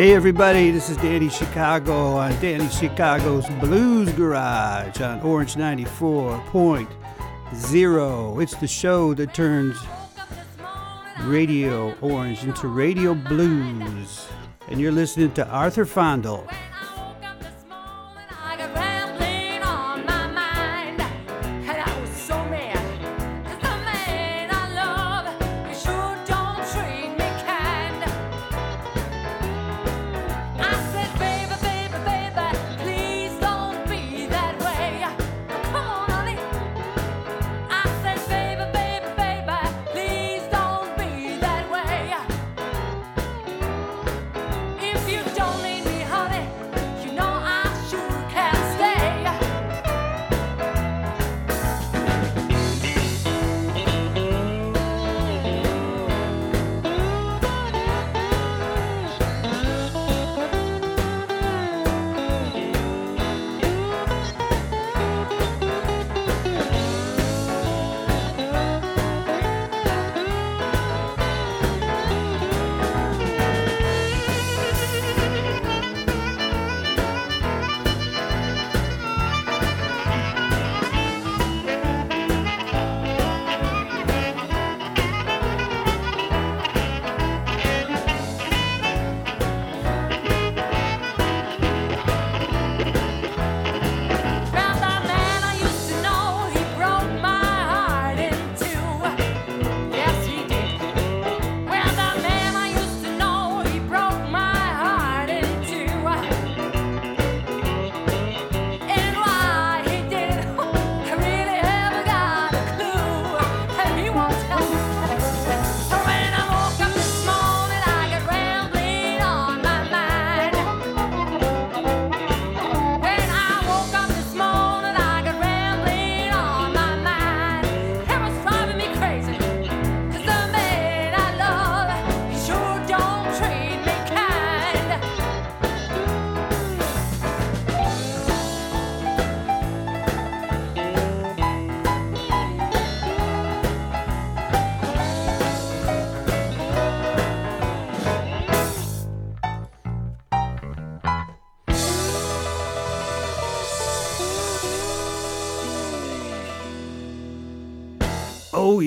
Hey 0.00 0.14
everybody, 0.14 0.70
this 0.70 0.88
is 0.88 0.96
Danny 0.96 1.28
Chicago 1.28 2.16
on 2.16 2.30
Danny 2.40 2.70
Chicago's 2.70 3.46
Blues 3.60 4.10
Garage 4.12 4.98
on 5.02 5.20
Orange 5.20 5.56
94.0. 5.56 8.42
It's 8.42 8.54
the 8.54 8.66
show 8.66 9.12
that 9.12 9.34
turns 9.34 9.76
Radio 11.24 11.94
Orange 12.00 12.44
into 12.44 12.68
Radio 12.68 13.12
Blues. 13.12 14.26
And 14.68 14.80
you're 14.80 14.90
listening 14.90 15.32
to 15.32 15.46
Arthur 15.46 15.84
Fondle. 15.84 16.48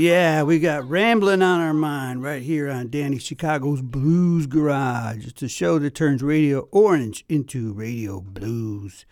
Yeah, 0.04 0.44
we 0.44 0.60
got 0.60 0.90
Rambling 0.90 1.42
on 1.42 1.62
Our 1.62 1.74
Mind 1.74 2.22
right 2.22 2.42
here 2.42 2.70
on 2.70 2.90
Danny 2.90 3.18
Chicago's 3.20 3.82
Blues 3.82 4.48
Garage. 4.48 5.26
It's 5.26 5.42
a 5.42 5.48
show 5.48 5.80
that 5.80 5.96
turns 5.96 6.22
Radio 6.22 6.68
Orange 6.72 7.24
into 7.30 7.72
Radio 7.72 8.20
Blues. 8.20 9.06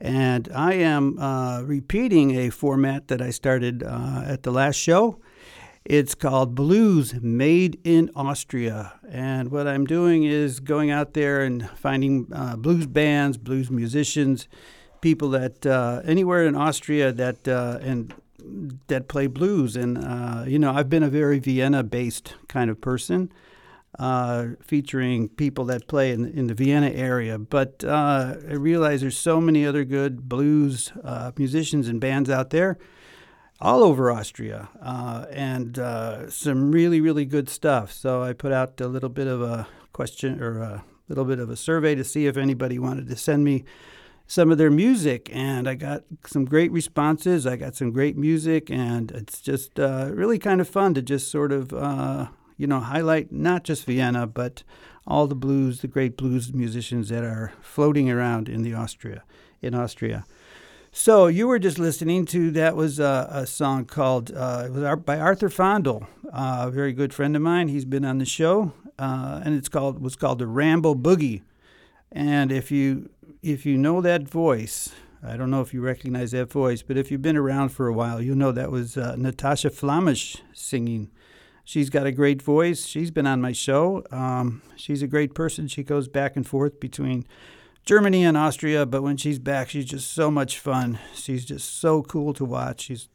And 0.00 0.48
I 0.54 0.72
am 0.76 1.18
uh, 1.18 1.60
repeating 1.60 2.30
a 2.38 2.48
format 2.48 3.08
that 3.08 3.20
I 3.20 3.28
started 3.28 3.82
uh, 3.82 4.22
at 4.24 4.42
the 4.42 4.50
last 4.50 4.76
show. 4.76 5.20
It's 5.84 6.14
called 6.14 6.54
Blues 6.54 7.12
Made 7.20 7.78
in 7.84 8.10
Austria. 8.16 8.94
And 9.10 9.50
what 9.50 9.68
I'm 9.68 9.84
doing 9.84 10.24
is 10.24 10.58
going 10.58 10.90
out 10.90 11.12
there 11.12 11.42
and 11.42 11.68
finding 11.76 12.28
uh, 12.32 12.56
blues 12.56 12.86
bands, 12.86 13.36
blues 13.36 13.70
musicians, 13.70 14.48
people 15.02 15.28
that 15.32 15.66
uh, 15.66 16.00
anywhere 16.06 16.46
in 16.46 16.56
Austria 16.56 17.12
that, 17.12 17.46
uh, 17.46 17.78
and 17.82 18.14
that 18.86 19.08
play 19.08 19.26
blues. 19.26 19.76
And, 19.76 19.98
uh, 19.98 20.44
you 20.46 20.58
know, 20.58 20.72
I've 20.72 20.88
been 20.88 21.02
a 21.02 21.10
very 21.10 21.38
Vienna 21.38 21.82
based 21.82 22.34
kind 22.48 22.70
of 22.70 22.80
person, 22.80 23.32
uh, 23.98 24.48
featuring 24.62 25.28
people 25.28 25.64
that 25.66 25.86
play 25.88 26.12
in, 26.12 26.26
in 26.26 26.46
the 26.46 26.54
Vienna 26.54 26.90
area. 26.90 27.38
But 27.38 27.84
uh, 27.84 28.36
I 28.48 28.54
realize 28.54 29.00
there's 29.00 29.18
so 29.18 29.40
many 29.40 29.66
other 29.66 29.84
good 29.84 30.28
blues 30.28 30.92
uh, 31.04 31.32
musicians 31.36 31.88
and 31.88 32.00
bands 32.00 32.30
out 32.30 32.50
there 32.50 32.78
all 33.60 33.82
over 33.82 34.10
Austria 34.10 34.70
uh, 34.80 35.26
and 35.30 35.78
uh, 35.78 36.30
some 36.30 36.72
really, 36.72 37.00
really 37.00 37.24
good 37.24 37.48
stuff. 37.48 37.92
So 37.92 38.22
I 38.22 38.32
put 38.32 38.52
out 38.52 38.80
a 38.80 38.88
little 38.88 39.10
bit 39.10 39.26
of 39.26 39.42
a 39.42 39.66
question 39.92 40.40
or 40.42 40.60
a 40.60 40.84
little 41.08 41.24
bit 41.24 41.38
of 41.38 41.50
a 41.50 41.56
survey 41.56 41.94
to 41.94 42.04
see 42.04 42.26
if 42.26 42.36
anybody 42.36 42.78
wanted 42.78 43.08
to 43.08 43.16
send 43.16 43.44
me 43.44 43.64
some 44.30 44.52
of 44.52 44.58
their 44.58 44.70
music, 44.70 45.28
and 45.32 45.66
I 45.66 45.74
got 45.74 46.04
some 46.24 46.44
great 46.44 46.70
responses. 46.70 47.48
I 47.48 47.56
got 47.56 47.74
some 47.74 47.90
great 47.90 48.16
music, 48.16 48.70
and 48.70 49.10
it's 49.10 49.40
just 49.40 49.80
uh, 49.80 50.08
really 50.12 50.38
kind 50.38 50.60
of 50.60 50.68
fun 50.68 50.94
to 50.94 51.02
just 51.02 51.32
sort 51.32 51.50
of, 51.50 51.72
uh, 51.72 52.28
you 52.56 52.68
know, 52.68 52.78
highlight 52.78 53.32
not 53.32 53.64
just 53.64 53.84
Vienna, 53.86 54.28
but 54.28 54.62
all 55.04 55.26
the 55.26 55.34
blues, 55.34 55.80
the 55.80 55.88
great 55.88 56.16
blues 56.16 56.54
musicians 56.54 57.08
that 57.08 57.24
are 57.24 57.52
floating 57.60 58.08
around 58.08 58.48
in 58.48 58.62
the 58.62 58.72
Austria, 58.72 59.24
in 59.60 59.74
Austria. 59.74 60.24
So 60.92 61.26
you 61.26 61.48
were 61.48 61.58
just 61.58 61.80
listening 61.80 62.24
to 62.26 62.52
that 62.52 62.76
was 62.76 63.00
a, 63.00 63.28
a 63.32 63.46
song 63.48 63.84
called 63.84 64.30
uh, 64.30 64.62
it 64.66 64.72
was 64.72 65.00
by 65.04 65.18
Arthur 65.18 65.48
Fondle, 65.48 66.06
uh, 66.32 66.66
a 66.68 66.70
very 66.70 66.92
good 66.92 67.12
friend 67.12 67.34
of 67.34 67.42
mine. 67.42 67.66
He's 67.66 67.84
been 67.84 68.04
on 68.04 68.18
the 68.18 68.26
show, 68.26 68.74
uh, 68.96 69.40
and 69.44 69.56
it's 69.56 69.68
called 69.68 70.00
was 70.00 70.14
called 70.14 70.38
the 70.38 70.46
Ramble 70.46 70.94
Boogie. 70.94 71.42
And 72.12 72.50
if 72.50 72.70
you 72.70 73.10
if 73.42 73.64
you 73.64 73.78
know 73.78 74.00
that 74.00 74.28
voice, 74.28 74.90
I 75.22 75.36
don't 75.36 75.50
know 75.50 75.60
if 75.60 75.72
you 75.72 75.80
recognize 75.80 76.32
that 76.32 76.50
voice, 76.50 76.82
but 76.82 76.96
if 76.96 77.10
you've 77.10 77.22
been 77.22 77.36
around 77.36 77.70
for 77.70 77.86
a 77.86 77.92
while, 77.92 78.20
you'll 78.20 78.36
know 78.36 78.52
that 78.52 78.70
was 78.70 78.96
uh, 78.96 79.16
Natasha 79.16 79.70
Flamish 79.70 80.40
singing. 80.52 81.10
She's 81.64 81.90
got 81.90 82.06
a 82.06 82.12
great 82.12 82.42
voice. 82.42 82.86
She's 82.86 83.10
been 83.10 83.26
on 83.26 83.40
my 83.40 83.52
show. 83.52 84.04
Um, 84.10 84.62
she's 84.76 85.02
a 85.02 85.06
great 85.06 85.34
person. 85.34 85.68
She 85.68 85.82
goes 85.82 86.08
back 86.08 86.36
and 86.36 86.46
forth 86.46 86.80
between 86.80 87.26
Germany 87.84 88.24
and 88.24 88.36
Austria, 88.36 88.84
but 88.86 89.02
when 89.02 89.16
she's 89.16 89.38
back, 89.38 89.70
she's 89.70 89.84
just 89.84 90.12
so 90.12 90.30
much 90.30 90.58
fun. 90.58 90.98
She's 91.14 91.44
just 91.44 91.80
so 91.80 92.02
cool 92.02 92.34
to 92.34 92.44
watch. 92.44 92.82
She's 92.82 93.08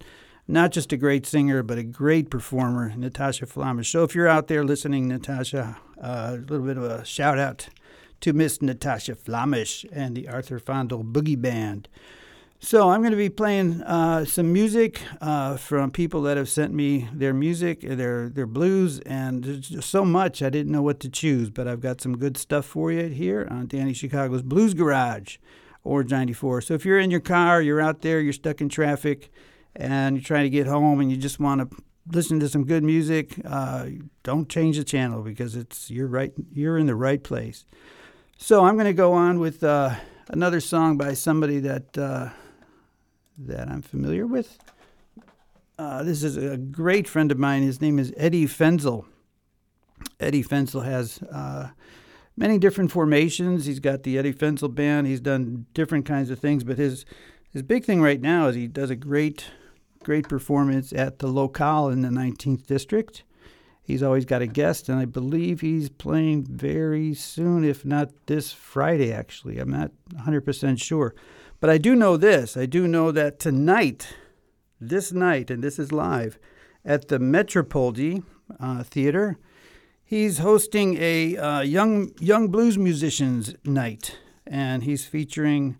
not 0.47 0.71
just 0.71 0.93
a 0.93 0.97
great 0.97 1.25
singer, 1.25 1.63
but 1.63 1.77
a 1.77 1.83
great 1.83 2.29
performer, 2.29 2.93
Natasha 2.95 3.45
Flamish. 3.45 3.87
So 3.87 4.03
if 4.03 4.15
you're 4.15 4.27
out 4.27 4.47
there 4.47 4.63
listening, 4.63 5.07
Natasha, 5.07 5.77
uh, 6.01 6.31
a 6.33 6.37
little 6.37 6.65
bit 6.65 6.77
of 6.77 6.83
a 6.83 7.03
shout 7.03 7.37
out 7.37 7.67
to 8.25 8.33
Miss 8.33 8.59
Natasha 8.59 9.13
Flamish 9.13 9.85
and 9.91 10.17
the 10.17 10.27
Arthur 10.27 10.57
Fondle 10.57 11.03
Boogie 11.03 11.39
Band. 11.39 11.87
So 12.59 12.89
I'm 12.89 13.01
going 13.01 13.11
to 13.11 13.17
be 13.17 13.29
playing 13.29 13.83
uh, 13.83 14.25
some 14.25 14.51
music 14.51 14.99
uh, 15.21 15.57
from 15.57 15.91
people 15.91 16.23
that 16.23 16.35
have 16.35 16.49
sent 16.49 16.73
me 16.73 17.07
their 17.13 17.35
music, 17.35 17.81
their 17.81 18.27
their 18.29 18.47
blues, 18.47 18.99
and 19.01 19.43
there's 19.43 19.69
just 19.69 19.91
so 19.91 20.03
much 20.03 20.41
I 20.41 20.49
didn't 20.49 20.71
know 20.71 20.81
what 20.81 20.99
to 21.01 21.09
choose. 21.09 21.51
But 21.51 21.67
I've 21.67 21.81
got 21.81 22.01
some 22.01 22.17
good 22.17 22.35
stuff 22.35 22.65
for 22.65 22.91
you 22.91 23.09
here 23.09 23.47
on 23.51 23.67
Danny 23.67 23.93
Chicago's 23.93 24.41
Blues 24.41 24.73
Garage, 24.73 25.37
Orange 25.83 26.09
94. 26.09 26.61
So 26.61 26.73
if 26.73 26.83
you're 26.83 26.97
in 26.97 27.11
your 27.11 27.19
car, 27.19 27.61
you're 27.61 27.79
out 27.79 28.01
there, 28.01 28.19
you're 28.19 28.33
stuck 28.33 28.59
in 28.59 28.69
traffic, 28.69 29.29
and 29.75 30.15
you're 30.15 30.23
trying 30.23 30.45
to 30.45 30.49
get 30.49 30.65
home, 30.65 30.99
and 30.99 31.11
you 31.11 31.17
just 31.17 31.39
want 31.39 31.61
to 31.61 31.77
listen 32.11 32.39
to 32.39 32.49
some 32.49 32.65
good 32.65 32.83
music, 32.83 33.35
uh, 33.45 33.85
don't 34.23 34.49
change 34.49 34.77
the 34.77 34.83
channel 34.83 35.21
because 35.21 35.55
it's 35.55 35.91
you're 35.91 36.07
right, 36.07 36.33
you're 36.51 36.79
in 36.79 36.87
the 36.87 36.95
right 36.95 37.23
place. 37.23 37.65
So 38.37 38.65
I'm 38.65 38.75
going 38.75 38.85
to 38.85 38.93
go 38.93 39.13
on 39.13 39.39
with 39.39 39.63
uh, 39.63 39.95
another 40.27 40.59
song 40.59 40.97
by 40.97 41.13
somebody 41.13 41.59
that 41.61 41.97
uh, 41.97 42.29
that 43.37 43.69
I'm 43.69 43.81
familiar 43.81 44.27
with. 44.27 44.59
Uh, 45.79 46.03
this 46.03 46.21
is 46.21 46.37
a 46.37 46.57
great 46.57 47.07
friend 47.07 47.31
of 47.31 47.39
mine. 47.39 47.63
His 47.63 47.81
name 47.81 47.97
is 47.97 48.13
Eddie 48.17 48.45
Fenzel. 48.45 49.05
Eddie 50.19 50.43
Fenzel 50.43 50.83
has 50.83 51.21
uh, 51.31 51.69
many 52.37 52.57
different 52.57 52.91
formations. 52.91 53.65
He's 53.65 53.79
got 53.79 54.03
the 54.03 54.17
Eddie 54.17 54.33
Fenzel 54.33 54.73
band. 54.73 55.07
He's 55.07 55.21
done 55.21 55.65
different 55.73 56.05
kinds 56.05 56.29
of 56.29 56.37
things, 56.37 56.63
but 56.63 56.77
his 56.77 57.05
his 57.51 57.63
big 57.63 57.85
thing 57.85 58.01
right 58.01 58.21
now 58.21 58.47
is 58.49 58.55
he 58.55 58.67
does 58.67 58.89
a 58.89 58.95
great 58.95 59.45
great 60.03 60.27
performance 60.27 60.93
at 60.93 61.19
the 61.19 61.27
locale 61.27 61.89
in 61.89 62.01
the 62.01 62.09
19th 62.09 62.67
district. 62.67 63.23
He's 63.85 64.01
always 64.01 64.25
got 64.25 64.41
a 64.41 64.47
guest, 64.47 64.89
and 64.89 64.97
I 64.97 65.05
believe 65.05 65.61
he's 65.61 65.89
playing 65.89 66.45
very 66.45 67.13
soon, 67.13 67.63
if 67.63 67.85
not 67.85 68.09
this 68.25 68.51
Friday, 68.51 69.13
actually. 69.13 69.59
I'm 69.59 69.69
not 69.69 69.91
100% 70.15 70.81
sure. 70.81 71.13
But 71.59 71.69
I 71.69 71.77
do 71.77 71.93
know 71.95 72.17
this 72.17 72.57
I 72.57 72.65
do 72.65 72.87
know 72.87 73.11
that 73.11 73.39
tonight, 73.39 74.15
this 74.81 75.11
night, 75.11 75.51
and 75.51 75.63
this 75.63 75.77
is 75.77 75.91
live, 75.91 76.39
at 76.83 77.09
the 77.09 77.19
Metropole 77.19 77.95
uh, 78.59 78.81
Theater, 78.81 79.37
he's 80.03 80.39
hosting 80.39 80.97
a 80.99 81.37
uh, 81.37 81.61
young, 81.61 82.11
young 82.19 82.47
blues 82.47 82.79
musicians 82.79 83.53
night, 83.63 84.17
and 84.47 84.83
he's 84.83 85.05
featuring. 85.05 85.77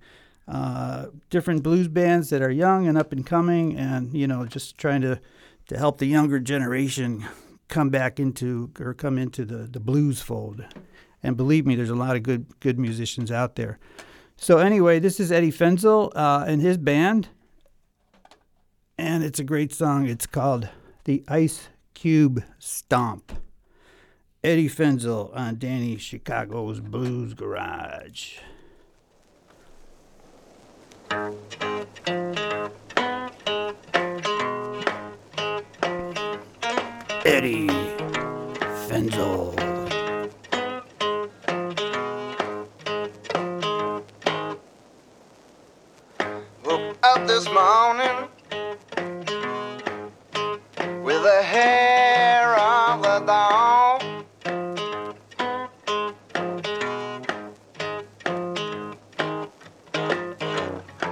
Uh, 0.48 1.08
different 1.32 1.64
blues 1.64 1.88
bands 1.88 2.30
that 2.30 2.40
are 2.40 2.52
young 2.52 2.88
and 2.88 3.00
up 3.00 3.12
and 3.12 3.26
coming, 3.26 3.76
and 3.76 4.14
you 4.14 4.28
know, 4.28 4.46
just 4.46 4.78
trying 4.78 5.02
to 5.02 5.20
to 5.68 5.76
help 5.76 5.98
the 5.98 6.06
younger 6.06 6.40
generation 6.40 7.26
come 7.68 7.90
back 7.90 8.20
into 8.20 8.72
or 8.80 8.94
come 8.94 9.18
into 9.18 9.46
the, 9.46 9.68
the 9.68 9.80
blues 9.80 10.22
fold. 10.22 10.64
And 11.24 11.36
believe 11.36 11.66
me, 11.66 11.76
there's 11.76 11.90
a 11.90 11.96
lot 11.96 12.16
of 12.16 12.24
good 12.24 12.46
good 12.60 12.78
musicians 12.78 13.32
out 13.32 13.56
there. 13.56 13.80
So 14.38 14.58
anyway, 14.58 15.00
this 15.00 15.20
is 15.20 15.32
Eddie 15.32 15.52
Fenzel 15.52 16.12
uh, 16.16 16.46
and 16.48 16.62
his 16.62 16.78
band, 16.78 17.30
and 18.98 19.24
it's 19.24 19.40
a 19.40 19.44
great 19.44 19.74
song. 19.74 20.08
It's 20.08 20.28
called 20.28 20.70
"The 21.06 21.24
Ice 21.28 21.70
Cube 21.94 22.44
Stomp." 22.60 23.32
Eddie 24.44 24.70
Fenzel 24.70 25.36
on 25.36 25.58
Danny 25.58 25.98
Chicago's 25.98 26.80
Blues 26.80 27.34
Garage. 27.34 28.38
Eddie 37.26 37.68
Fenzel. 38.88 39.56
Woke 46.64 46.98
up 47.02 47.26
this 47.26 47.46
morning 47.50 48.30
with 51.04 51.24
the 51.24 51.42
hair 51.42 52.54
of 52.60 53.02
the 53.02 53.20
dog. 53.26 54.04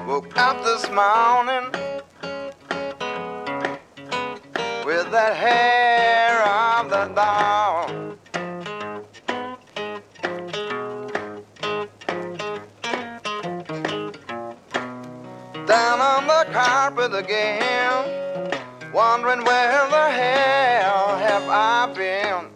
Woke 0.08 0.38
up 0.38 0.64
this 0.64 0.88
morning 0.92 1.73
carpet 17.14 17.30
again, 17.30 18.52
wondering 18.94 19.44
where 19.46 19.90
the 19.90 20.10
hell 20.12 21.18
have 21.18 21.44
I 21.50 21.94
been? 21.94 22.50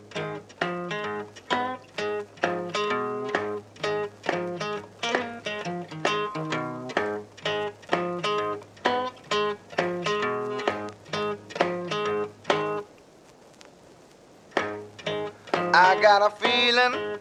I 15.73 16.01
got 16.01 16.21
a 16.21 16.29
feeling 16.35 17.19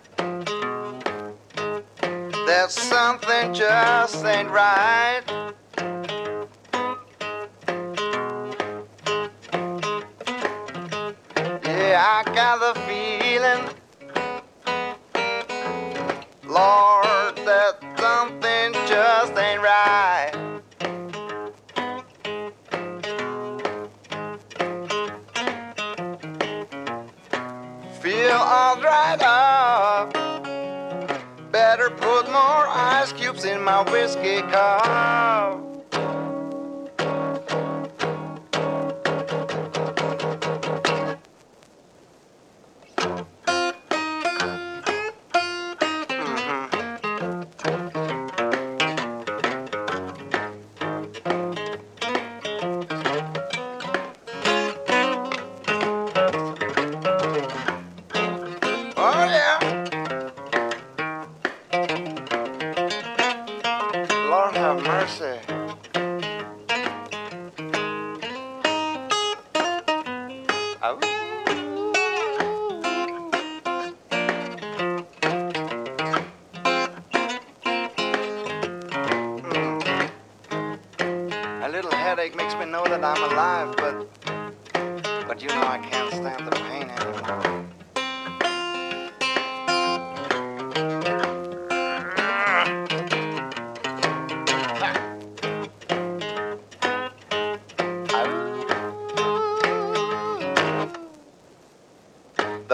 that 2.46 2.70
something 2.70 3.52
just 3.52 4.24
ain't 4.24 4.48
right. 4.50 5.45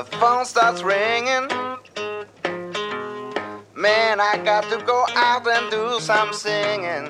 The 0.03 0.17
phone 0.17 0.45
starts 0.45 0.83
ringing. 0.83 1.47
Man, 3.73 4.21
I 4.21 4.37
got 4.45 4.65
to 4.65 4.85
go 4.85 5.07
out 5.15 5.47
and 5.47 5.71
do 5.71 6.01
some 6.01 6.33
singing. 6.33 7.07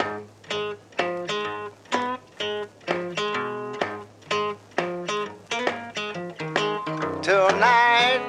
Tonight, 7.22 8.20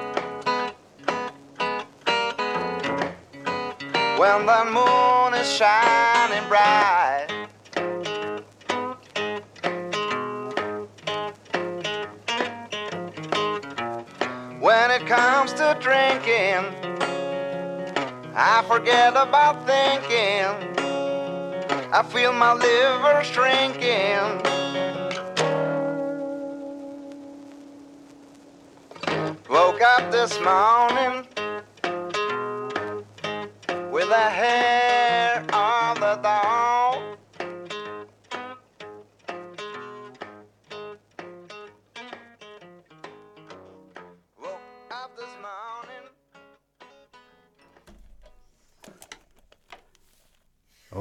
when 4.16 4.46
the 4.46 4.64
moon 4.64 5.34
is 5.38 5.52
shining 5.54 6.48
bright. 6.48 7.13
Drinking, 15.80 16.62
I 18.36 18.62
forget 18.68 19.12
about 19.16 19.66
thinking. 19.66 20.74
I 21.92 22.02
feel 22.02 22.32
my 22.32 22.52
liver 22.52 23.24
shrinking. 23.24 24.42
Woke 29.48 29.80
up 29.80 30.10
this 30.12 30.38
morning 30.40 31.26
with 33.90 34.10
a 34.10 34.30
hair 34.30 35.13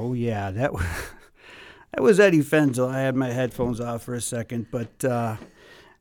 Oh 0.03 0.11
yeah, 0.11 0.51
that 0.51 0.73
was 0.73 0.83
that 1.93 2.03
was 2.03 2.19
Eddie 2.19 2.41
Fenzel. 2.41 2.89
I 2.89 2.99
had 2.99 3.15
my 3.15 3.31
headphones 3.31 3.79
off 3.79 4.03
for 4.03 4.15
a 4.15 4.21
second, 4.21 4.67
but 4.69 5.05
uh, 5.05 5.37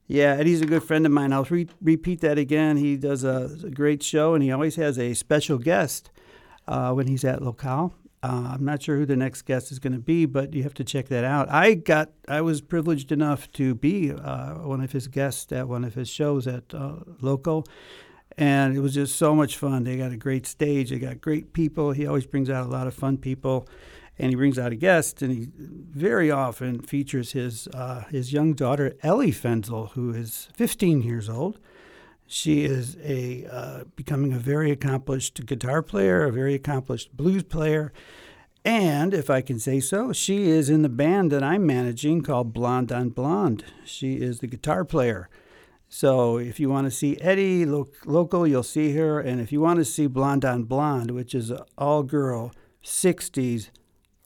yeah, 0.09 0.35
Eddie's 0.35 0.61
a 0.61 0.66
good 0.66 0.82
friend 0.82 1.06
of 1.06 1.12
mine. 1.12 1.32
I'll 1.32 1.44
re- 1.44 1.68
repeat 1.80 2.21
that 2.23 2.37
again. 2.37 2.78
He 2.78 2.97
does 2.97 3.23
a, 3.23 3.56
a, 3.62 3.71
great 3.71 4.02
show, 4.02 4.35
and 4.35 4.42
he 4.42 4.50
always 4.50 4.75
has 4.75 4.99
a 4.99 5.14
special 5.14 5.56
guest 5.56 6.11
uh, 6.66 6.92
when 6.92 7.06
he's 7.06 7.25
at 7.25 7.42
Locale. 7.42 7.94
Uh, 8.25 8.54
I'm 8.54 8.64
not 8.64 8.82
sure 8.82 8.97
who 8.97 9.06
the 9.06 9.16
next 9.16 9.42
guest 9.42 9.71
is 9.71 9.78
going 9.78 9.92
to 9.92 10.00
be, 10.00 10.26
but 10.26 10.52
you 10.52 10.64
have 10.64 10.75
to 10.75 10.85
check 10.85 11.06
that 11.09 11.23
out. 11.25 11.49
I 11.49 11.75
got, 11.75 12.11
I 12.26 12.40
was 12.40 12.61
privileged 12.61 13.12
enough 13.12 13.50
to 13.52 13.76
be 13.76 14.11
uh, 14.11 14.54
one 14.54 14.80
of 14.80 14.90
his 14.90 15.06
guests 15.06 15.52
at 15.52 15.68
one 15.68 15.85
of 15.85 15.94
his 15.94 16.09
shows 16.09 16.49
at 16.49 16.75
uh, 16.75 16.97
Local, 17.21 17.66
and 18.39 18.77
it 18.77 18.81
was 18.81 18.95
just 18.95 19.17
so 19.17 19.35
much 19.35 19.57
fun. 19.57 19.85
They 19.85 19.97
got 19.97 20.12
a 20.12 20.17
great 20.17 20.47
stage. 20.47 20.91
They 20.91 20.99
got 20.99 21.21
great 21.21 21.53
people. 21.53 21.93
He 21.93 22.07
always 22.07 22.27
brings 22.27 22.51
out 22.51 22.67
a 22.67 22.71
lot 22.71 22.87
of 22.87 22.95
fun 22.95 23.19
people, 23.19 23.69
and 24.19 24.31
he 24.31 24.37
brings 24.37 24.59
out 24.59 24.73
a 24.73 24.77
guest, 24.77 25.23
and 25.23 25.33
he 25.33 25.49
very 25.57 26.31
often 26.31 26.81
features 26.81 27.33
his 27.33 27.69
uh, 27.69 28.05
his 28.11 28.33
young 28.33 28.55
daughter 28.55 28.97
Ellie 29.03 29.33
Fenzel, 29.33 29.91
who 29.91 30.12
is 30.12 30.49
15 30.55 31.03
years 31.03 31.29
old. 31.29 31.59
She 32.27 32.65
is 32.65 32.97
a 33.05 33.47
uh, 33.51 33.85
becoming 33.97 34.33
a 34.33 34.39
very 34.39 34.71
accomplished 34.71 35.45
guitar 35.47 35.83
player, 35.83 36.25
a 36.25 36.33
very 36.33 36.55
accomplished 36.55 37.15
blues 37.17 37.43
player, 37.43 37.93
and 38.65 39.12
if 39.12 39.29
I 39.29 39.41
can 39.41 39.59
say 39.59 39.81
so, 39.81 40.12
she 40.12 40.49
is 40.49 40.71
in 40.71 40.83
the 40.83 40.89
band 40.89 41.33
that 41.33 41.43
I'm 41.43 41.67
managing 41.67 42.23
called 42.23 42.53
Blonde 42.53 42.93
on 42.93 43.09
Blonde. 43.09 43.65
She 43.85 44.15
is 44.15 44.39
the 44.39 44.47
guitar 44.47 44.85
player. 44.85 45.29
So 45.94 46.38
if 46.38 46.58
you 46.58 46.70
want 46.70 46.87
to 46.87 46.90
see 46.90 47.18
Eddie 47.20 47.66
lo- 47.66 47.90
local, 48.06 48.46
you'll 48.46 48.62
see 48.62 48.94
her, 48.96 49.20
and 49.20 49.42
if 49.42 49.52
you 49.52 49.61
want 49.61 49.78
to 49.78 49.84
see 49.84 50.06
Blonde 50.06 50.42
on 50.42 50.64
Blonde, 50.64 51.11
which 51.11 51.34
is 51.34 51.50
an 51.50 51.58
all-girl 51.76 52.52
'60s 52.82 53.68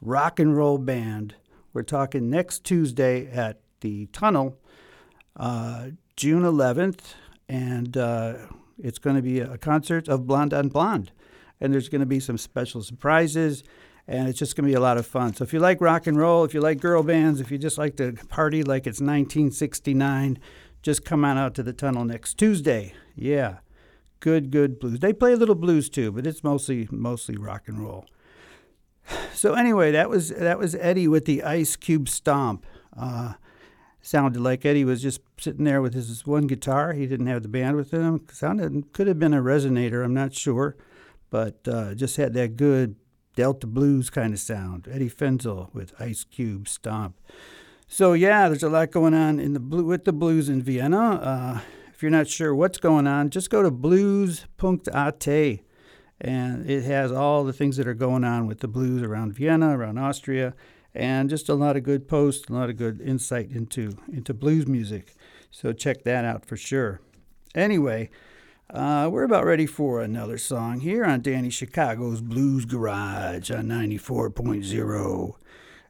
rock 0.01 0.39
and 0.39 0.57
roll 0.57 0.79
band, 0.79 1.35
we're 1.73 1.83
talking 1.83 2.31
next 2.31 2.63
Tuesday 2.63 3.27
at 3.27 3.59
the 3.81 4.07
Tunnel, 4.13 4.57
uh, 5.37 5.89
June 6.15 6.45
11th 6.45 7.15
and 7.49 7.97
uh, 7.97 8.35
it's 8.79 8.99
going 8.99 9.17
to 9.17 9.23
be 9.23 9.41
a 9.41 9.59
concert 9.59 10.09
of 10.09 10.27
Blonde 10.27 10.55
on 10.55 10.69
Blonde. 10.69 11.11
And 11.61 11.73
there's 11.73 11.89
going 11.89 12.01
to 12.01 12.07
be 12.07 12.21
some 12.21 12.39
special 12.39 12.83
surprises, 12.83 13.65
and 14.07 14.29
it's 14.29 14.39
just 14.39 14.57
going 14.57 14.67
to 14.67 14.71
be 14.71 14.77
a 14.77 14.81
lot 14.81 14.99
of 14.99 15.07
fun. 15.07 15.35
So 15.35 15.43
if 15.43 15.53
you 15.53 15.59
like 15.59 15.81
rock 15.81 16.07
and 16.07 16.19
roll, 16.19 16.45
if 16.45 16.53
you 16.53 16.61
like 16.61 16.81
girl 16.81 17.03
bands, 17.03 17.41
if 17.41 17.51
you 17.51 17.59
just 17.59 17.79
like 17.79 17.97
to 17.97 18.13
party 18.29 18.63
like 18.63 18.87
it's 18.87 19.01
1969, 19.01 20.39
just 20.87 21.05
come 21.05 21.25
on 21.25 21.37
out 21.37 21.53
to 21.53 21.65
the 21.65 21.73
tunnel 21.73 22.05
next 22.05 22.35
Tuesday. 22.35 22.95
Yeah, 23.17 23.57
good, 24.21 24.53
good 24.53 24.79
blues. 24.79 25.01
They 25.01 25.13
play 25.13 25.33
a 25.33 25.37
little 25.37 25.57
blues 25.57 25.91
too, 25.91 26.13
but 26.13 26.29
it's 26.29 26.45
mostly 26.45 26.87
mostly 26.93 27.37
rock 27.37 27.65
and 27.67 27.81
roll. 27.81 28.07
So 29.35 29.55
anyway, 29.55 29.91
that 29.93 30.09
was 30.09 30.31
that 30.31 30.59
was 30.59 30.75
Eddie 30.77 31.09
with 31.09 31.27
the 31.27 31.43
Ice 31.43 31.77
Cube 31.77 32.09
Stomp. 32.09 32.65
Uh, 32.97 33.35
sounded 34.01 34.41
like 34.41 34.65
Eddie 34.65 34.85
was 34.85 35.03
just 35.03 35.21
sitting 35.39 35.65
there 35.65 35.83
with 35.83 35.95
his 35.95 36.25
one 36.25 36.47
guitar. 36.47 36.93
He 36.93 37.07
didn't 37.07 37.27
have 37.27 37.43
the 37.43 37.49
band 37.49 37.77
with 37.77 37.91
him. 37.91 38.25
Sounded 38.33 38.93
could 38.93 39.09
have 39.09 39.19
been 39.19 39.35
a 39.35 39.43
resonator. 39.43 40.05
I'm 40.05 40.15
not 40.15 40.35
sure, 40.35 40.77
but 41.31 41.67
uh, 41.69 41.95
just 41.95 42.17
had 42.17 42.33
that 42.35 42.57
good 42.57 42.97
Delta 43.35 43.67
blues 43.67 44.09
kind 44.09 44.33
of 44.33 44.41
sound. 44.41 44.89
Eddie 44.91 45.11
Fenzel 45.11 45.73
with 45.75 45.93
Ice 46.01 46.25
Cube 46.25 46.67
Stomp. 46.67 47.17
So 47.87 48.13
yeah, 48.13 48.49
there's 48.49 48.63
a 48.63 48.69
lot 48.69 48.91
going 48.91 49.15
on 49.15 49.39
in 49.39 49.53
the 49.53 49.61
blue 49.61 49.85
with 49.85 50.05
the 50.05 50.13
blues 50.13 50.49
in 50.49 50.63
Vienna. 50.63 51.15
Uh, 51.15 51.61
if 51.93 52.03
you're 52.03 52.11
not 52.11 52.29
sure 52.29 52.55
what's 52.55 52.79
going 52.79 53.07
on, 53.07 53.31
just 53.31 53.49
go 53.49 53.63
to 53.63 53.71
blues.at 53.71 55.29
and 56.19 56.71
it 56.71 56.85
has 56.85 57.13
all 57.13 57.45
the 57.45 57.53
things 57.53 57.77
that 57.77 57.87
are 57.87 57.95
going 57.95 58.25
on 58.25 58.47
with 58.47 58.61
the 58.61 58.69
blues 58.69 59.03
around 59.03 59.35
Vienna, 59.35 59.77
around 59.77 59.99
Austria 59.99 60.55
and 60.97 61.29
just 61.29 61.49
a 61.51 61.55
lot 61.55 61.77
of 61.77 61.83
good 61.83 62.09
posts, 62.09 62.49
a 62.49 62.53
lot 62.53 62.71
of 62.71 62.77
good 62.77 63.01
insight 63.03 63.51
into 63.51 63.99
into 64.11 64.33
blues 64.33 64.67
music. 64.67 65.15
So 65.51 65.73
check 65.73 66.05
that 66.05 66.25
out 66.25 66.45
for 66.47 66.57
sure. 66.57 67.01
Anyway, 67.55 68.11
uh, 68.71 69.09
we're 69.13 69.25
about 69.25 69.45
ready 69.45 69.67
for 69.67 70.01
another 70.01 70.39
song 70.39 70.81
here 70.81 71.05
on 71.05 71.21
Danny 71.21 71.51
Chicago's 71.51 72.21
Blues 72.21 72.65
Garage 72.65 73.51
on 73.51 73.67
94.0. 73.67 75.35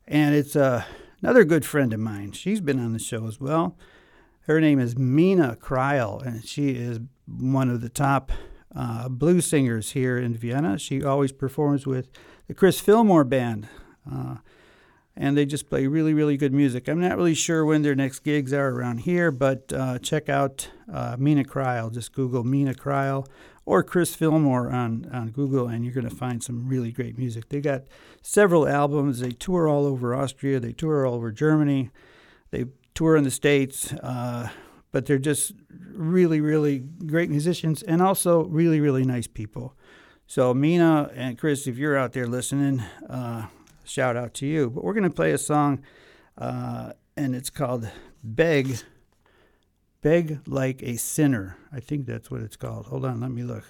And 0.09 0.35
it's 0.35 0.55
uh, 0.55 0.85
another 1.23 1.45
good 1.45 1.65
friend 1.65 1.93
of 1.93 2.01
mine. 2.01 2.33
She's 2.33 2.61
been 2.61 2.79
on 2.79 2.93
the 2.93 2.99
show 2.99 3.27
as 3.27 3.41
well. 3.41 3.77
Her 4.43 4.61
name 4.61 4.79
is 4.79 4.95
Meena 4.95 5.57
Cryle, 5.57 6.25
and 6.25 6.45
she 6.45 6.71
is 6.71 7.01
one 7.27 7.69
of 7.69 7.81
the 7.81 7.89
top 7.89 8.31
uh, 8.75 9.09
blues 9.09 9.47
singers 9.47 9.93
here 9.93 10.19
in 10.19 10.35
Vienna. 10.37 10.79
She 10.79 11.03
always 11.03 11.33
performs 11.33 11.87
with 11.87 12.09
the 12.47 12.55
Chris 12.55 12.79
Fillmore 12.79 13.25
Band. 13.25 13.69
Uh, 14.11 14.37
and 15.17 15.37
they 15.37 15.47
just 15.47 15.69
play 15.69 15.87
really, 15.87 16.13
really 16.13 16.37
good 16.37 16.53
music. 16.53 16.89
I'm 16.89 17.01
not 17.01 17.17
really 17.17 17.35
sure 17.35 17.65
when 17.65 17.83
their 17.83 17.95
next 17.95 18.21
gigs 18.21 18.53
are 18.53 18.69
around 18.69 18.99
here, 18.99 19.31
but 19.31 19.73
uh, 19.73 19.99
check 19.99 20.29
out 20.29 20.69
uh, 20.93 21.17
Meena 21.17 21.45
Cryle. 21.45 21.93
Just 21.93 22.13
Google 22.13 22.45
Meena 22.45 22.75
Cryle 22.75 23.27
or 23.65 23.83
Chris 23.83 24.15
Fillmore 24.15 24.71
on, 24.71 25.09
on 25.13 25.31
Google, 25.31 25.67
and 25.67 25.85
you're 25.85 25.95
going 25.95 26.09
to 26.09 26.15
find 26.15 26.43
some 26.43 26.69
really 26.69 26.93
great 26.93 27.19
music. 27.19 27.49
They 27.49 27.61
got 27.61 27.83
several 28.23 28.69
albums. 28.69 29.21
They 29.21 29.33
tour 29.33 29.69
all 29.69 29.87
over 29.87 30.15
Austria, 30.15 30.61
they 30.61 30.73
tour 30.73 31.05
all 31.05 31.15
over 31.15 31.33
Germany, 31.33 31.91
they 32.51 32.67
tour 32.95 33.17
in 33.17 33.25
the 33.25 33.31
States, 33.31 33.93
uh, 33.95 34.51
but 34.93 35.07
they're 35.07 35.19
just 35.19 35.53
really, 35.93 36.41
really 36.41 36.79
great 36.79 37.29
musicians 37.29 37.83
and 37.83 38.01
also 38.01 38.45
really, 38.45 38.81
really 38.81 39.05
nice 39.05 39.27
people. 39.27 39.75
So, 40.29 40.55
Meena 40.55 41.13
and 41.15 41.39
Chris, 41.39 41.67
if 41.67 41.77
you're 41.77 41.97
out 41.97 42.13
there 42.13 42.27
listening, 42.27 42.81
uh, 43.09 43.47
shout 43.87 44.17
out 44.17 44.35
to 44.35 44.47
you. 44.47 44.71
But 44.71 44.85
we're 44.85 44.95
going 44.95 45.05
to 45.05 45.11
play 45.11 45.33
a 45.33 45.39
song, 45.39 45.83
uh, 46.37 46.93
and 47.17 47.35
it's 47.35 47.51
called 47.51 47.89
Beg, 48.23 48.79
Beg 50.03 50.41
Like 50.47 50.83
a 50.83 50.97
Sinner. 50.97 51.57
I 51.73 51.81
think 51.81 52.07
that's 52.07 52.31
what 52.31 52.43
it's 52.43 52.57
called. 52.57 52.87
Hold 52.87 53.05
on, 53.05 53.21
let 53.21 53.31
me 53.31 53.43
look. 53.43 53.65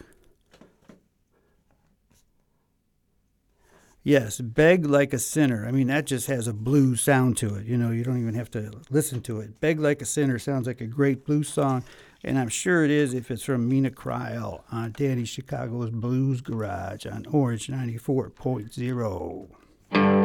Yes, 4.06 4.40
Beg 4.40 4.86
Like 4.86 5.12
a 5.12 5.18
Sinner. 5.18 5.66
I 5.66 5.72
mean, 5.72 5.88
that 5.88 6.06
just 6.06 6.28
has 6.28 6.46
a 6.46 6.52
blues 6.52 7.00
sound 7.00 7.36
to 7.38 7.56
it. 7.56 7.66
You 7.66 7.76
know, 7.76 7.90
you 7.90 8.04
don't 8.04 8.22
even 8.22 8.34
have 8.34 8.52
to 8.52 8.70
listen 8.88 9.20
to 9.22 9.40
it. 9.40 9.58
Beg 9.58 9.80
Like 9.80 10.00
a 10.00 10.04
Sinner 10.04 10.38
sounds 10.38 10.68
like 10.68 10.80
a 10.80 10.86
great 10.86 11.24
blues 11.24 11.48
song, 11.48 11.82
and 12.22 12.38
I'm 12.38 12.48
sure 12.48 12.84
it 12.84 12.92
is 12.92 13.14
if 13.14 13.32
it's 13.32 13.42
from 13.42 13.68
Meena 13.68 13.90
Cryle 13.90 14.62
on 14.70 14.92
Danny 14.92 15.24
Chicago's 15.24 15.90
Blues 15.90 16.40
Garage 16.40 17.04
on 17.04 17.26
Orange 17.32 17.66
94.0. 17.66 19.48
my 19.92 20.16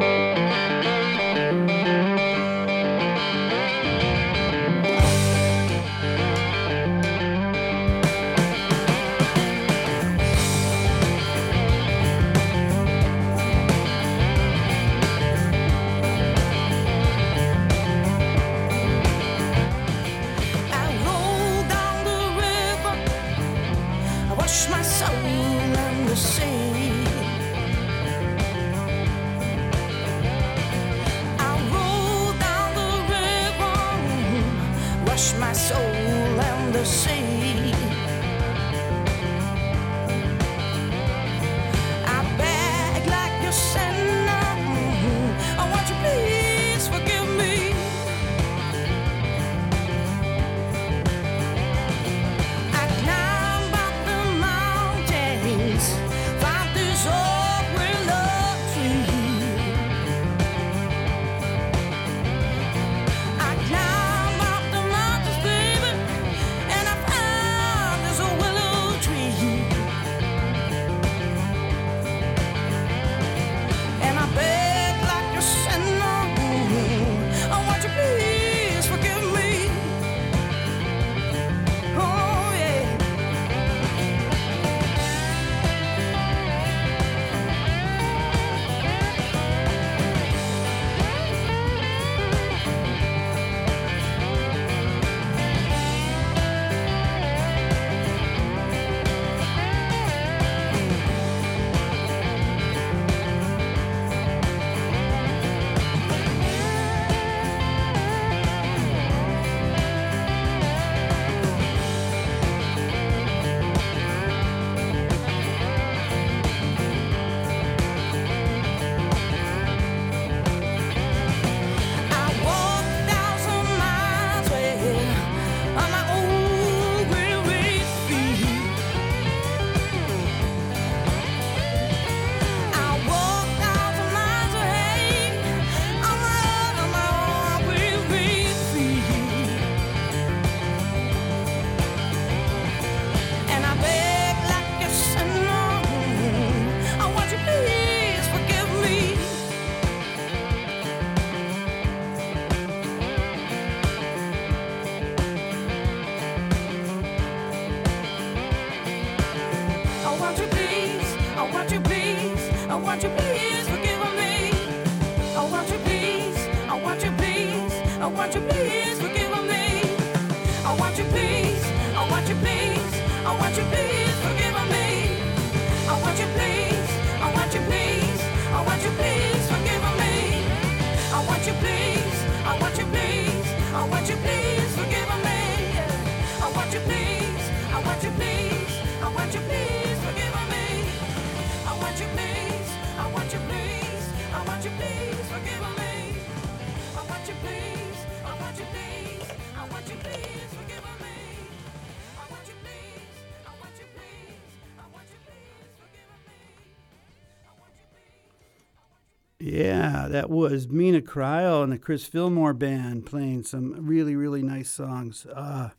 Yeah, 209.44 210.06
that 210.08 210.30
was 210.30 210.68
Meena 210.68 211.02
Cryle 211.02 211.64
and 211.64 211.72
the 211.72 211.78
Chris 211.78 212.06
Fillmore 212.06 212.54
Band 212.54 213.06
playing 213.06 213.42
some 213.42 213.74
really, 213.84 214.14
really 214.14 214.40
nice 214.40 214.70
songs. 214.70 215.26
Uh, 215.26 215.70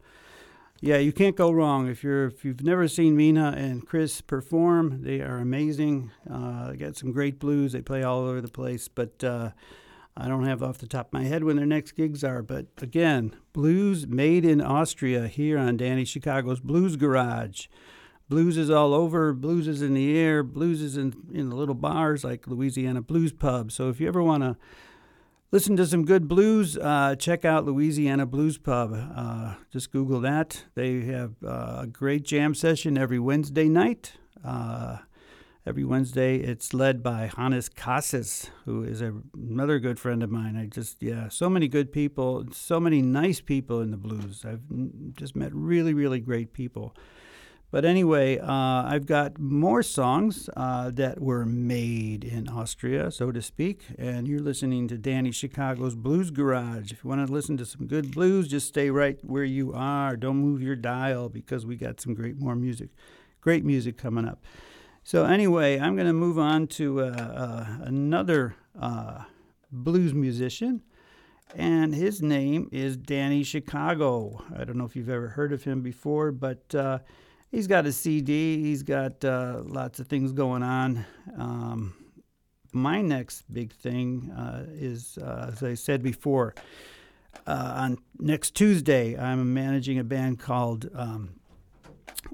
yeah, 0.81 0.97
you 0.97 1.13
can't 1.13 1.38
go 1.38 1.49
wrong. 1.49 1.88
If 1.88 2.03
you're 2.03 2.25
if 2.25 2.43
you've 2.43 2.62
never 2.62 2.89
seen 2.89 3.15
Meena 3.15 3.55
and 3.55 3.88
Chris 3.88 4.19
perform. 4.19 5.03
They 5.03 5.21
are 5.21 5.38
amazing. 5.38 6.12
Uh, 6.29 6.71
they 6.71 6.77
got 6.77 6.97
some 6.97 7.13
great 7.13 7.39
blues. 7.39 7.71
They 7.71 7.81
play 7.81 8.03
all 8.03 8.25
over 8.25 8.41
the 8.41 8.49
place, 8.49 8.89
but 8.89 9.23
uh, 9.23 9.51
I 10.15 10.28
don't 10.28 10.45
have 10.45 10.62
off 10.62 10.78
the 10.78 10.88
top 10.88 11.08
of 11.08 11.13
my 11.13 11.23
head 11.23 11.43
when 11.43 11.56
their 11.56 11.65
next 11.65 11.93
gigs 11.93 12.23
are. 12.23 12.43
But 12.43 12.67
again, 12.82 13.36
blues 13.52 14.06
made 14.08 14.45
in 14.45 14.62
Austria 14.62 15.28
here 15.28 15.58
on 15.58 15.78
Danny 15.78 16.06
Chicago's 16.06 16.60
Blues 16.60 16.95
Garage. 16.95 17.67
Blues 18.30 18.58
is 18.58 18.69
all 18.69 18.93
over. 18.93 19.34
Blues 19.34 19.67
is 19.67 19.82
in 19.82 19.93
the 19.93 20.17
air. 20.17 20.43
Blues 20.43 20.82
is 20.82 20.97
in, 20.97 21.13
in 21.34 21.49
the 21.49 21.56
little 21.56 21.76
bars 21.76 22.23
like 22.23 22.47
Louisiana 22.47 23.02
Blues 23.02 23.34
Pub. 23.34 23.71
So 23.71 23.89
if 23.89 23.99
you 23.99 24.08
ever 24.08 24.23
want 24.23 24.43
to 24.43 24.56
listen 25.52 25.76
to 25.78 25.86
some 25.86 26.06
good 26.06 26.28
blues, 26.28 26.78
uh, 26.78 27.15
check 27.17 27.43
out 27.43 27.65
Louisiana 27.65 28.26
Blues 28.26 28.58
Pub. 28.58 28.93
Uh, 28.93 29.56
just 29.71 29.91
Google 29.91 30.19
that. 30.21 30.63
They 30.76 31.02
have 31.02 31.34
uh, 31.45 31.80
a 31.82 31.88
great 31.88 32.23
jam 32.23 32.56
session 32.56 32.97
every 32.97 33.19
Wednesday 33.19 33.67
night. 33.67 34.13
Uh, 34.43 34.99
every 35.65 35.84
Wednesday, 35.84 36.38
it's 36.38 36.73
led 36.73 37.02
by 37.02 37.32
Hannes 37.38 37.69
Casas, 37.69 38.49
who 38.65 38.84
is 38.84 39.02
a, 39.02 39.13
another 39.34 39.80
good 39.80 39.97
friend 39.97 40.21
of 40.21 40.30
mine. 40.30 40.58
I 40.58 40.65
just, 40.65 41.02
yeah, 41.02 41.30
so 41.30 41.49
many 41.49 41.67
good 41.67 41.91
people, 41.91 42.45
so 42.52 42.80
many 42.80 43.02
nice 43.02 43.39
people 43.39 43.82
in 43.82 43.91
the 43.91 43.97
blues. 43.97 44.43
I've 44.45 44.62
just 45.15 45.36
met 45.36 45.54
really, 45.54 45.93
really 45.93 46.19
great 46.19 46.54
people. 46.54 46.93
But 47.71 47.86
anyway, 47.86 48.38
uh, 48.38 48.45
I've 48.86 49.08
got 49.08 49.39
more 49.39 49.82
songs 49.82 50.47
uh, 50.56 50.91
that 50.91 51.19
were 51.19 51.43
made 51.43 52.23
in 52.23 52.47
Austria, 52.47 53.10
so 53.10 53.32
to 53.32 53.41
speak. 53.41 53.86
And 53.97 54.28
you're 54.28 54.41
listening 54.41 54.88
to 54.89 54.97
Danny 54.97 55.32
Chicago's 55.32 55.95
Blues 55.95 56.30
Garage. 56.30 56.91
If 56.91 57.04
you 57.04 57.10
want 57.10 57.26
to 57.26 57.34
listen 57.34 57.58
to 57.58 57.65
some 57.65 57.88
good 57.88 58.12
blues, 58.12 58.47
just 58.47 58.67
stay 58.67 58.91
right 58.91 59.17
where 59.23 59.43
you 59.43 59.73
are. 59.73 60.15
Don't 60.15 60.38
move 60.38 60.62
your 60.62 60.76
dial 60.76 61.30
because 61.30 61.65
we 61.65 61.76
got 61.76 61.99
some 61.99 62.13
great 62.13 62.38
more 62.38 62.56
music, 62.56 62.89
great 63.41 63.65
music 63.65 63.97
coming 63.97 64.28
up. 64.28 64.43
So 65.05 65.25
anyway, 65.25 65.79
I'm 65.79 65.95
going 65.95 66.07
to 66.07 66.13
move 66.13 66.39
on 66.39 66.67
to 66.67 67.01
uh, 67.01 67.05
uh, 67.05 67.65
another 67.81 68.55
uh, 68.79 69.23
blues 69.71 70.13
musician 70.13 70.81
and 71.55 71.93
his 71.93 72.21
name 72.21 72.69
is 72.71 72.97
Danny 72.97 73.43
Chicago. 73.43 74.43
I 74.57 74.63
don't 74.63 74.77
know 74.77 74.85
if 74.85 74.95
you've 74.95 75.09
ever 75.09 75.27
heard 75.27 75.53
of 75.53 75.63
him 75.63 75.81
before, 75.81 76.31
but 76.31 76.73
uh, 76.73 76.99
he's 77.51 77.67
got 77.67 77.85
a 77.85 77.91
CD. 77.91 78.61
He's 78.61 78.81
got 78.81 79.23
uh, 79.23 79.61
lots 79.63 79.99
of 79.99 80.07
things 80.07 80.31
going 80.31 80.63
on. 80.63 81.05
Um, 81.37 81.93
my 82.71 83.01
next 83.01 83.43
big 83.53 83.71
thing 83.71 84.31
uh, 84.31 84.65
is, 84.69 85.19
as 85.19 85.61
I 85.61 85.75
said 85.75 86.01
before, 86.01 86.55
on 87.45 87.99
next 88.19 88.55
Tuesday, 88.55 89.15
I'm 89.17 89.53
managing 89.53 89.99
a 89.99 90.03
band 90.03 90.39
called 90.39 90.89
um, 90.95 91.35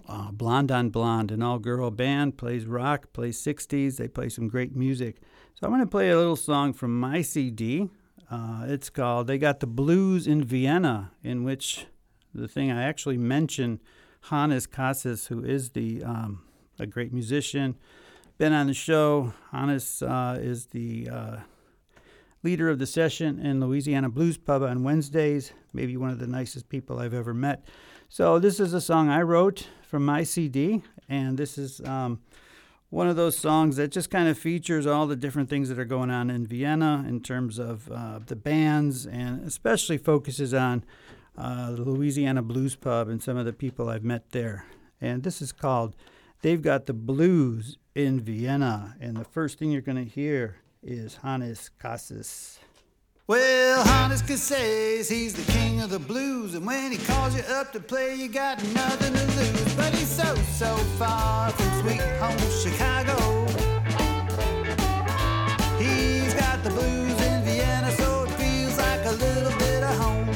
uh, 0.07 0.31
Blonde 0.31 0.71
on 0.71 0.89
Blonde, 0.89 1.31
an 1.31 1.41
all-girl 1.41 1.91
band. 1.91 2.37
Plays 2.37 2.65
rock, 2.65 3.11
plays 3.13 3.41
60s. 3.41 3.97
They 3.97 4.07
play 4.07 4.29
some 4.29 4.47
great 4.47 4.75
music. 4.75 5.17
So 5.55 5.65
I'm 5.65 5.71
going 5.71 5.81
to 5.81 5.87
play 5.87 6.09
a 6.09 6.17
little 6.17 6.35
song 6.35 6.73
from 6.73 6.99
my 6.99 7.21
CD. 7.21 7.89
Uh, 8.31 8.65
it's 8.67 8.89
called 8.89 9.27
"They 9.27 9.37
Got 9.37 9.59
the 9.59 9.67
Blues 9.67 10.27
in 10.27 10.43
Vienna," 10.43 11.11
in 11.23 11.43
which 11.43 11.87
the 12.33 12.47
thing 12.47 12.71
I 12.71 12.83
actually 12.83 13.17
mention 13.17 13.79
Hannes 14.29 14.67
Casas, 14.67 15.27
who 15.27 15.43
is 15.43 15.71
the 15.71 16.03
um, 16.03 16.43
a 16.79 16.85
great 16.85 17.11
musician, 17.11 17.75
been 18.37 18.53
on 18.53 18.67
the 18.67 18.73
show. 18.73 19.33
Hannes 19.51 20.01
uh, 20.01 20.37
is 20.39 20.67
the 20.67 21.09
uh, 21.11 21.37
leader 22.43 22.69
of 22.69 22.79
the 22.79 22.85
session 22.85 23.39
in 23.39 23.59
Louisiana 23.59 24.09
Blues 24.09 24.37
Pub 24.37 24.63
on 24.63 24.83
Wednesdays. 24.83 25.51
Maybe 25.73 25.97
one 25.97 26.09
of 26.09 26.19
the 26.19 26.27
nicest 26.27 26.69
people 26.69 26.99
I've 26.99 27.13
ever 27.13 27.33
met. 27.33 27.67
So 28.11 28.39
this 28.39 28.59
is 28.59 28.73
a 28.73 28.81
song 28.81 29.07
I 29.07 29.21
wrote 29.21 29.67
from 29.83 30.03
my 30.03 30.23
CD, 30.23 30.81
and 31.07 31.37
this 31.37 31.59
is 31.59 31.79
um, 31.81 32.21
one 32.89 33.07
of 33.07 33.15
those 33.15 33.37
songs 33.37 33.75
that 33.75 33.91
just 33.91 34.09
kind 34.09 34.27
of 34.27 34.35
features 34.35 34.87
all 34.87 35.05
the 35.05 35.15
different 35.15 35.47
things 35.47 35.69
that 35.69 35.77
are 35.77 35.85
going 35.85 36.09
on 36.09 36.31
in 36.31 36.47
Vienna 36.47 37.05
in 37.07 37.21
terms 37.21 37.59
of 37.59 37.87
uh, 37.91 38.17
the 38.25 38.35
bands, 38.35 39.05
and 39.05 39.45
especially 39.45 39.99
focuses 39.99 40.55
on 40.55 40.83
uh, 41.37 41.73
the 41.73 41.83
Louisiana 41.83 42.41
Blues 42.41 42.75
Pub 42.75 43.09
and 43.09 43.21
some 43.21 43.37
of 43.37 43.45
the 43.45 43.53
people 43.53 43.89
I've 43.89 44.03
met 44.03 44.31
there. 44.31 44.65
And 44.99 45.21
this 45.21 45.39
is 45.39 45.51
called 45.51 45.95
They've 46.41 46.63
Got 46.63 46.87
the 46.87 46.93
Blues 46.93 47.77
in 47.93 48.21
Vienna. 48.21 48.95
And 48.99 49.17
the 49.17 49.23
first 49.23 49.59
thing 49.59 49.69
you're 49.69 49.81
going 49.81 50.03
to 50.03 50.11
hear 50.11 50.57
is 50.81 51.17
Hannes 51.17 51.69
Casas. 51.77 52.57
Well, 53.29 53.83
Hannes 53.83 54.23
says 54.41 55.07
he's 55.07 55.35
the 55.35 55.51
king 55.51 55.81
of 55.81 55.91
the 55.91 55.99
blues, 55.99 56.55
and 56.55 56.65
when 56.65 56.91
he 56.91 56.97
calls 56.97 57.35
you 57.35 57.43
up 57.43 57.71
to 57.73 57.79
play, 57.79 58.15
you 58.15 58.27
got 58.27 58.57
nothing 58.73 59.13
to 59.13 59.23
lose. 59.37 59.75
But 59.75 59.93
he's 59.93 60.09
so, 60.09 60.33
so 60.57 60.75
far 60.97 61.51
from 61.51 61.81
sweet 61.81 62.01
home 62.17 62.39
Chicago. 62.63 63.45
He's 65.77 66.33
got 66.33 66.63
the 66.63 66.71
blues 66.71 67.21
in 67.21 67.43
Vienna, 67.43 67.91
so 67.91 68.23
it 68.23 68.31
feels 68.31 68.75
like 68.79 69.05
a 69.05 69.11
little 69.11 69.55
bit 69.59 69.83
of 69.83 69.95
home. 69.99 70.29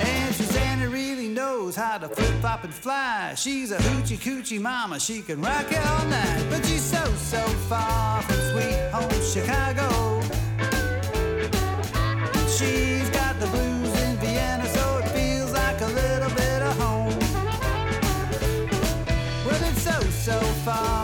And 0.00 0.34
Susanna 0.34 0.88
really 0.88 1.28
knows 1.28 1.76
how 1.76 1.98
to 1.98 2.08
flip 2.08 2.32
flop 2.40 2.64
and 2.64 2.72
fly. 2.72 3.34
She's 3.36 3.72
a 3.72 3.76
hoochie 3.76 4.16
coochie 4.16 4.58
mama, 4.58 5.00
she 5.00 5.20
can 5.20 5.42
rock 5.42 5.70
you 5.70 5.76
all 5.76 6.06
night. 6.06 6.46
But 6.48 6.64
she's 6.64 6.80
so, 6.82 7.04
so 7.16 7.42
far 7.68 8.22
from 8.22 8.36
sweet 8.52 8.88
home 8.90 9.22
Chicago. 9.22 10.15
She's 12.58 13.10
got 13.10 13.38
the 13.38 13.46
blues 13.48 14.00
in 14.00 14.16
Vienna, 14.16 14.66
so 14.66 15.02
it 15.04 15.08
feels 15.10 15.52
like 15.52 15.78
a 15.82 15.88
little 15.88 16.30
bit 16.30 16.62
of 16.62 16.74
home. 16.80 17.18
Well, 19.44 19.62
it's 19.62 19.82
so, 19.82 20.00
so 20.00 20.40
far. 20.64 20.95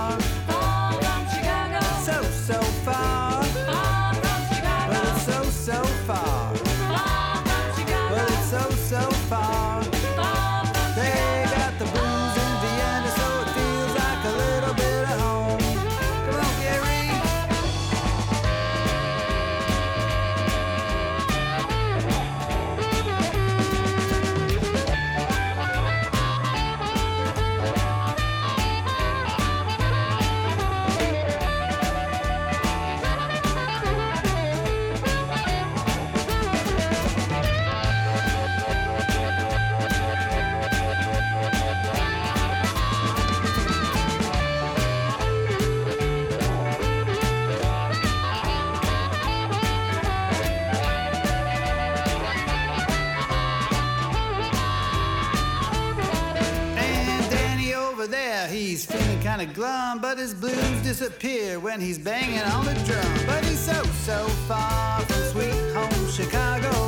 Kinda 59.42 59.55
glum, 59.55 59.98
but 60.00 60.18
his 60.18 60.35
blues 60.35 60.83
disappear 60.83 61.59
when 61.59 61.81
he's 61.81 61.98
banging 61.98 62.40
on 62.40 62.64
the 62.64 62.74
drum. 62.85 63.26
But 63.26 63.44
he's 63.44 63.59
so, 63.59 63.83
so 64.05 64.26
far 64.48 65.00
from 65.00 65.22
sweet 65.31 65.74
home 65.74 66.11
Chicago. 66.11 66.82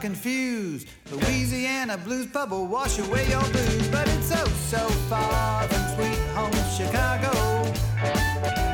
Confused, 0.00 0.88
Louisiana 1.12 1.98
Blues 1.98 2.26
will 2.50 2.66
wash 2.66 2.98
away 2.98 3.28
your 3.28 3.42
blues. 3.42 3.88
But 3.88 4.08
it's 4.08 4.28
so, 4.28 4.44
so 4.46 4.88
far 5.08 5.68
from 5.68 5.96
sweet 5.96 6.18
home 6.34 6.52
Chicago. 6.76 8.69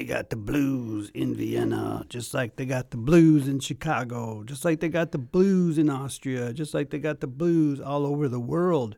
They 0.00 0.06
got 0.06 0.30
the 0.30 0.36
blues 0.36 1.10
in 1.12 1.34
Vienna, 1.34 2.06
just 2.08 2.32
like 2.32 2.56
they 2.56 2.64
got 2.64 2.90
the 2.90 2.96
blues 2.96 3.46
in 3.46 3.60
Chicago, 3.60 4.42
just 4.44 4.64
like 4.64 4.80
they 4.80 4.88
got 4.88 5.12
the 5.12 5.18
blues 5.18 5.76
in 5.76 5.90
Austria, 5.90 6.54
just 6.54 6.72
like 6.72 6.88
they 6.88 6.98
got 6.98 7.20
the 7.20 7.26
blues 7.26 7.82
all 7.82 8.06
over 8.06 8.26
the 8.26 8.40
world. 8.40 8.96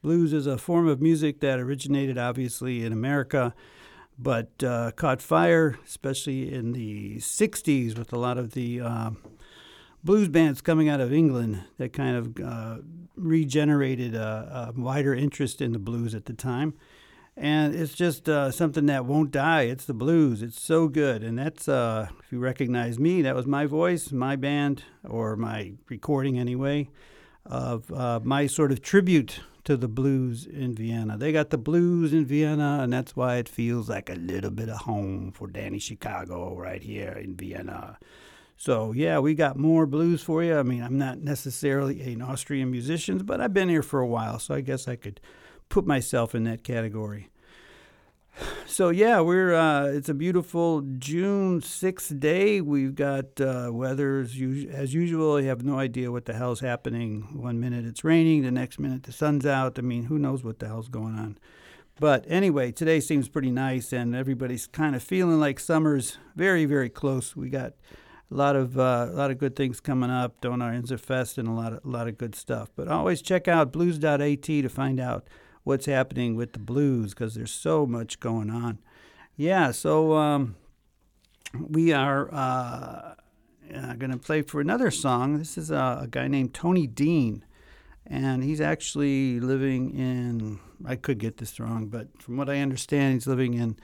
Blues 0.00 0.32
is 0.32 0.46
a 0.46 0.56
form 0.56 0.86
of 0.86 1.02
music 1.02 1.40
that 1.40 1.58
originated 1.58 2.18
obviously 2.18 2.84
in 2.84 2.92
America, 2.92 3.52
but 4.16 4.62
uh, 4.62 4.92
caught 4.92 5.20
fire, 5.20 5.76
especially 5.84 6.54
in 6.54 6.70
the 6.70 7.16
60s, 7.16 7.98
with 7.98 8.12
a 8.12 8.18
lot 8.18 8.38
of 8.38 8.52
the 8.52 8.80
uh, 8.80 9.10
blues 10.04 10.28
bands 10.28 10.60
coming 10.60 10.88
out 10.88 11.00
of 11.00 11.12
England 11.12 11.64
that 11.78 11.92
kind 11.92 12.14
of 12.14 12.38
uh, 12.38 12.76
regenerated 13.16 14.14
a, 14.14 14.72
a 14.76 14.80
wider 14.80 15.12
interest 15.12 15.60
in 15.60 15.72
the 15.72 15.80
blues 15.80 16.14
at 16.14 16.26
the 16.26 16.32
time 16.32 16.74
and 17.38 17.74
it's 17.74 17.94
just 17.94 18.28
uh, 18.28 18.50
something 18.50 18.86
that 18.86 19.04
won't 19.04 19.30
die. 19.30 19.62
It's 19.62 19.84
the 19.84 19.94
blues. 19.94 20.42
It's 20.42 20.60
so 20.60 20.88
good, 20.88 21.22
and 21.22 21.38
that's 21.38 21.68
uh, 21.68 22.08
if 22.20 22.32
you 22.32 22.38
recognize 22.38 22.98
me, 22.98 23.22
that 23.22 23.34
was 23.34 23.46
my 23.46 23.66
voice, 23.66 24.10
my 24.10 24.36
band, 24.36 24.82
or 25.08 25.36
my 25.36 25.72
recording 25.88 26.38
anyway, 26.38 26.90
of 27.46 27.92
uh, 27.92 28.20
my 28.22 28.46
sort 28.46 28.72
of 28.72 28.82
tribute 28.82 29.40
to 29.64 29.76
the 29.76 29.88
blues 29.88 30.46
in 30.46 30.74
Vienna. 30.74 31.16
They 31.16 31.30
got 31.30 31.50
the 31.50 31.58
blues 31.58 32.12
in 32.12 32.26
Vienna, 32.26 32.80
and 32.82 32.92
that's 32.92 33.14
why 33.14 33.36
it 33.36 33.48
feels 33.48 33.88
like 33.88 34.10
a 34.10 34.14
little 34.14 34.50
bit 34.50 34.68
of 34.68 34.78
home 34.78 35.30
for 35.30 35.46
Danny 35.46 35.78
Chicago 35.78 36.56
right 36.56 36.82
here 36.82 37.12
in 37.12 37.36
Vienna. 37.36 37.98
So 38.56 38.92
yeah, 38.92 39.20
we 39.20 39.34
got 39.34 39.56
more 39.56 39.86
blues 39.86 40.22
for 40.22 40.42
you. 40.42 40.58
I 40.58 40.64
mean, 40.64 40.82
I'm 40.82 40.98
not 40.98 41.18
necessarily 41.18 42.00
an 42.12 42.22
Austrian 42.22 42.70
musician, 42.70 43.18
but 43.18 43.40
I've 43.40 43.54
been 43.54 43.68
here 43.68 43.84
for 43.84 44.00
a 44.00 44.06
while, 44.06 44.40
so 44.40 44.54
I 44.54 44.62
guess 44.62 44.88
I 44.88 44.96
could 44.96 45.20
put 45.68 45.86
myself 45.86 46.34
in 46.34 46.44
that 46.44 46.64
category. 46.64 47.28
So 48.66 48.90
yeah, 48.90 49.20
we're 49.20 49.54
uh, 49.54 49.86
it's 49.86 50.08
a 50.08 50.14
beautiful 50.14 50.82
June 50.98 51.60
sixth 51.60 52.20
day. 52.20 52.60
We've 52.60 52.94
got 52.94 53.40
uh, 53.40 53.70
weather 53.72 54.20
as, 54.20 54.34
us- 54.34 54.66
as 54.70 54.94
usual. 54.94 55.36
I 55.36 55.42
have 55.42 55.64
no 55.64 55.78
idea 55.78 56.12
what 56.12 56.26
the 56.26 56.34
hell's 56.34 56.60
happening. 56.60 57.22
One 57.32 57.58
minute 57.58 57.84
it's 57.84 58.04
raining, 58.04 58.42
the 58.42 58.52
next 58.52 58.78
minute 58.78 59.02
the 59.02 59.12
sun's 59.12 59.44
out. 59.44 59.78
I 59.78 59.82
mean, 59.82 60.04
who 60.04 60.18
knows 60.18 60.44
what 60.44 60.60
the 60.60 60.68
hell's 60.68 60.88
going 60.88 61.16
on? 61.16 61.38
But 61.98 62.24
anyway, 62.28 62.70
today 62.70 63.00
seems 63.00 63.28
pretty 63.28 63.50
nice, 63.50 63.92
and 63.92 64.14
everybody's 64.14 64.68
kind 64.68 64.94
of 64.94 65.02
feeling 65.02 65.40
like 65.40 65.58
summer's 65.58 66.18
very, 66.36 66.64
very 66.64 66.88
close. 66.88 67.34
We 67.34 67.48
got 67.50 67.72
a 68.30 68.34
lot 68.34 68.54
of 68.54 68.78
uh, 68.78 69.08
a 69.10 69.14
lot 69.14 69.32
of 69.32 69.38
good 69.38 69.56
things 69.56 69.80
coming 69.80 70.10
up. 70.10 70.40
Donauinselfest 70.40 71.38
and 71.38 71.48
a 71.48 71.52
lot 71.52 71.72
of 71.72 71.84
a 71.84 71.88
lot 71.88 72.06
of 72.06 72.16
good 72.16 72.36
stuff. 72.36 72.70
But 72.76 72.86
always 72.86 73.20
check 73.20 73.48
out 73.48 73.72
blues.at 73.72 74.42
to 74.42 74.68
find 74.68 75.00
out 75.00 75.26
what's 75.68 75.84
happening 75.84 76.34
with 76.34 76.54
the 76.54 76.58
blues 76.58 77.12
because 77.12 77.34
there's 77.34 77.52
so 77.52 77.84
much 77.84 78.18
going 78.20 78.48
on. 78.48 78.78
Yeah, 79.36 79.70
so 79.70 80.14
um, 80.14 80.56
we 81.54 81.92
are 81.92 82.32
uh, 82.32 83.14
uh, 83.74 83.92
going 83.98 84.10
to 84.10 84.16
play 84.16 84.40
for 84.40 84.62
another 84.62 84.90
song. 84.90 85.36
This 85.36 85.58
is 85.58 85.70
a, 85.70 86.00
a 86.02 86.08
guy 86.10 86.26
named 86.26 86.54
Tony 86.54 86.86
Dean, 86.86 87.44
and 88.06 88.42
he's 88.42 88.62
actually 88.62 89.40
living 89.40 89.90
in. 89.90 90.58
I 90.86 90.96
could 90.96 91.18
get 91.18 91.36
this 91.36 91.60
wrong, 91.60 91.88
but 91.88 92.08
from 92.22 92.38
what 92.38 92.48
I 92.48 92.60
understand, 92.60 93.12
he's 93.12 93.26
living 93.26 93.52
in 93.52 93.76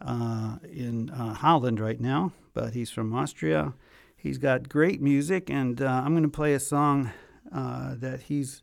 uh, 0.00 0.56
in 0.72 1.10
uh, 1.10 1.34
Holland 1.34 1.80
right 1.80 2.00
now. 2.00 2.32
But 2.54 2.72
he's 2.72 2.90
from 2.90 3.14
Austria. 3.14 3.74
He's 4.16 4.38
got 4.38 4.70
great 4.70 5.02
music, 5.02 5.50
and 5.50 5.82
uh, 5.82 6.02
I'm 6.02 6.14
going 6.14 6.22
to 6.22 6.30
play 6.30 6.54
a 6.54 6.60
song 6.60 7.10
that 7.52 8.22
he's 8.22 8.62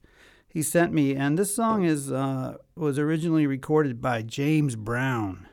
he 0.54 0.62
sent 0.62 0.94
me, 0.94 1.16
and 1.16 1.36
this 1.38 1.56
song 1.56 1.84
is 1.84 2.12
uh, 2.12 2.58
was 2.76 3.00
originally 3.00 3.48
recorded 3.48 4.00
by 4.00 4.22
James 4.22 4.76
Brown, 4.76 5.48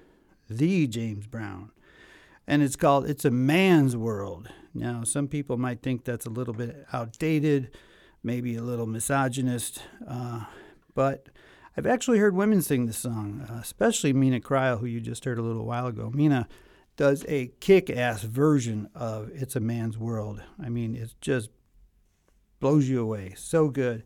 the 0.48 0.86
James 0.86 1.26
Brown, 1.26 1.70
and 2.46 2.62
it's 2.62 2.76
called 2.76 3.08
"It's 3.08 3.24
a 3.24 3.30
Man's 3.30 3.96
World." 3.96 4.50
Now, 4.74 5.02
some 5.04 5.26
people 5.26 5.56
might 5.56 5.80
think 5.80 6.04
that's 6.04 6.26
a 6.26 6.30
little 6.30 6.52
bit 6.52 6.86
outdated, 6.92 7.70
maybe 8.22 8.56
a 8.56 8.62
little 8.62 8.86
misogynist, 8.86 9.82
uh, 10.06 10.44
but 10.94 11.30
I've 11.78 11.86
actually 11.86 12.18
heard 12.18 12.36
women 12.36 12.60
sing 12.60 12.84
this 12.84 12.98
song, 12.98 13.46
uh, 13.50 13.54
especially 13.54 14.12
Meena 14.12 14.42
Cryle, 14.42 14.80
who 14.80 14.86
you 14.86 15.00
just 15.00 15.24
heard 15.24 15.38
a 15.38 15.42
little 15.42 15.64
while 15.64 15.86
ago. 15.86 16.12
Meena 16.14 16.46
does 16.96 17.24
a 17.26 17.52
kick-ass 17.60 18.22
version 18.24 18.90
of 18.94 19.30
"It's 19.32 19.56
a 19.56 19.60
Man's 19.60 19.96
World." 19.96 20.42
I 20.62 20.68
mean, 20.68 20.94
it 20.94 21.14
just 21.22 21.48
blows 22.60 22.86
you 22.86 23.00
away. 23.00 23.32
So 23.34 23.70
good. 23.70 24.04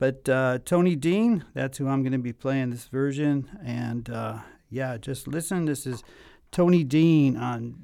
But 0.00 0.28
uh, 0.30 0.58
Tony 0.64 0.96
Dean, 0.96 1.44
that's 1.52 1.76
who 1.76 1.86
I'm 1.86 2.02
going 2.02 2.12
to 2.12 2.18
be 2.18 2.32
playing 2.32 2.70
this 2.70 2.86
version. 2.86 3.50
And 3.62 4.08
uh, 4.08 4.38
yeah, 4.70 4.96
just 4.96 5.28
listen. 5.28 5.66
This 5.66 5.86
is 5.86 6.02
Tony 6.50 6.84
Dean 6.84 7.36
on 7.36 7.76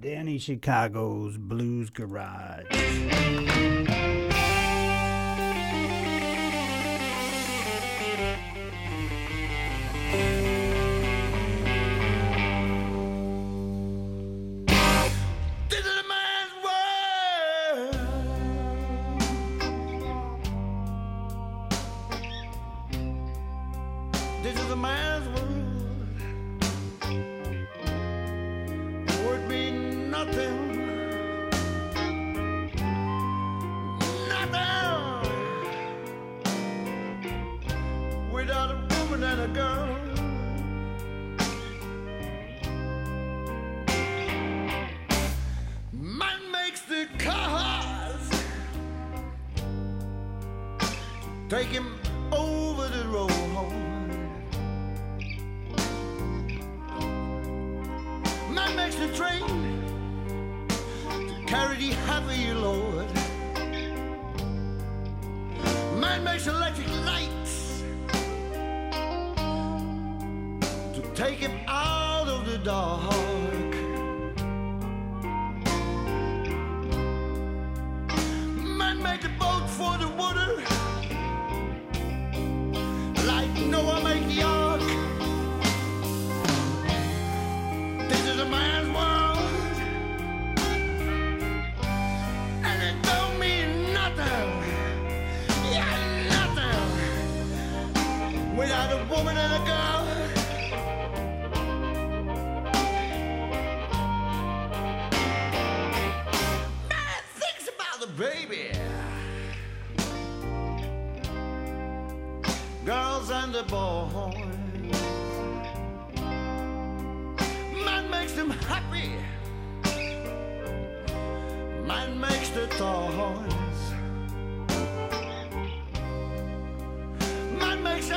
Danny 0.00 0.36
Chicago's 0.38 1.38
Blues 1.38 1.90
Garage. 1.90 2.64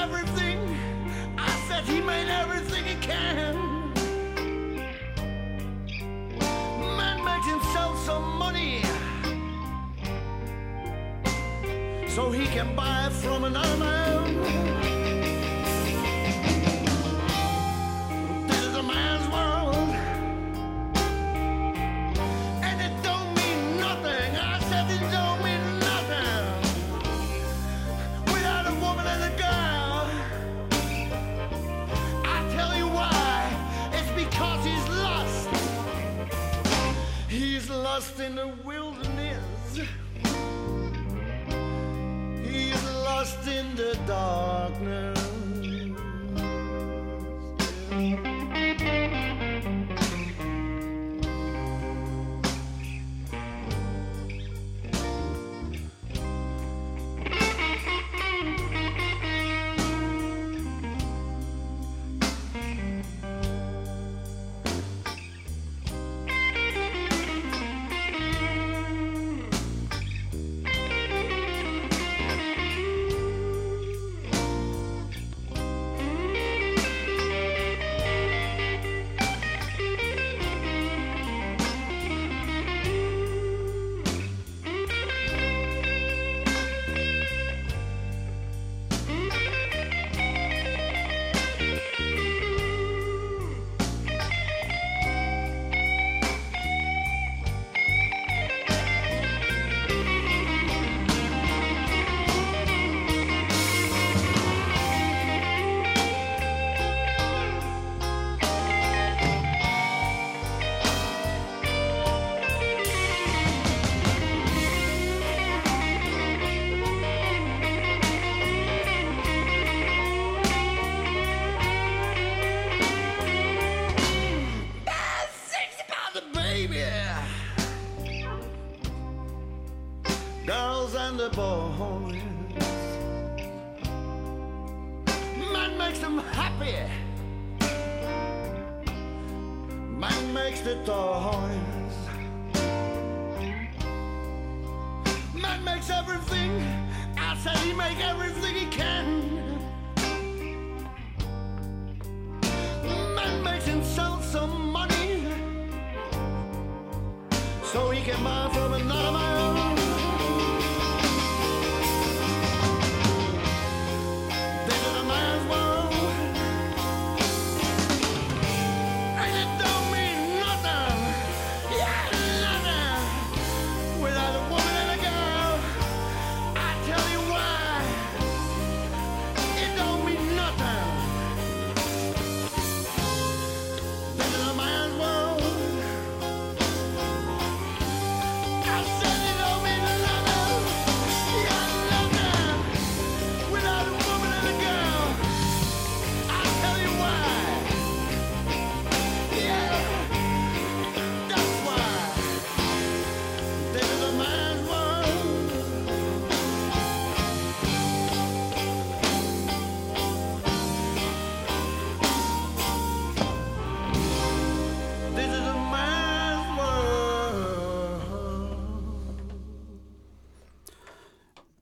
everything. 0.07 0.57
I 1.37 1.49
said 1.67 1.83
he 1.83 1.99
made 2.01 2.29
everything 2.29 2.83
he 2.85 2.95
can. 2.95 3.55
Man 6.99 7.17
made 7.25 7.45
himself 7.53 7.93
some 8.05 8.37
money. 8.37 8.81
So 12.07 12.31
he 12.31 12.45
can 12.47 12.75
buy 12.75 13.09
from 13.21 13.43
another 13.43 13.77
man. 13.77 14.66
in 38.27 38.35
the 38.35 38.47
wind. 38.65 38.76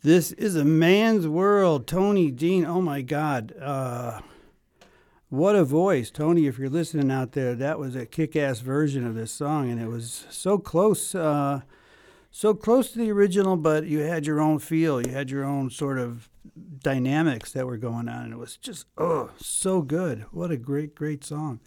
This 0.06 0.34
is 0.34 0.56
a 0.56 0.64
man's 0.64 1.28
world. 1.28 1.88
Tony 1.88 2.30
Dean. 2.30 2.64
Oh 2.64 2.80
my 2.80 3.02
God. 3.02 3.56
Uh, 3.60 4.22
what 5.30 5.56
a 5.56 5.64
voice. 5.64 6.12
Tony, 6.12 6.46
if 6.46 6.60
you're 6.60 6.70
listening 6.70 7.10
out 7.10 7.32
there, 7.32 7.56
that 7.56 7.80
was 7.80 7.96
a 7.96 8.06
kick 8.06 8.36
ass 8.36 8.60
version 8.60 9.04
of 9.08 9.16
this 9.16 9.32
song. 9.32 9.68
And 9.72 9.82
it 9.82 9.88
was 9.88 10.28
so 10.30 10.60
close, 10.60 11.16
uh, 11.16 11.62
so 12.30 12.54
close 12.54 12.92
to 12.92 13.00
the 13.00 13.12
original, 13.12 13.58
but 13.58 13.88
you 13.88 14.02
had 14.02 14.28
your 14.28 14.40
own 14.40 14.60
feel. 14.60 15.02
You 15.02 15.12
had 15.12 15.32
your 15.32 15.44
own 15.44 15.72
sort 15.72 15.98
of 15.98 16.30
dynamics 16.84 17.52
that 17.54 17.66
were 17.66 17.78
going 17.78 18.08
on. 18.08 18.26
And 18.26 18.34
it 18.34 18.38
was 18.38 18.58
just, 18.58 18.86
oh, 19.00 19.32
so 19.42 19.82
good. 19.82 20.28
What 20.30 20.52
a 20.52 20.58
great, 20.58 20.94
great 20.94 21.24
song. 21.24 21.62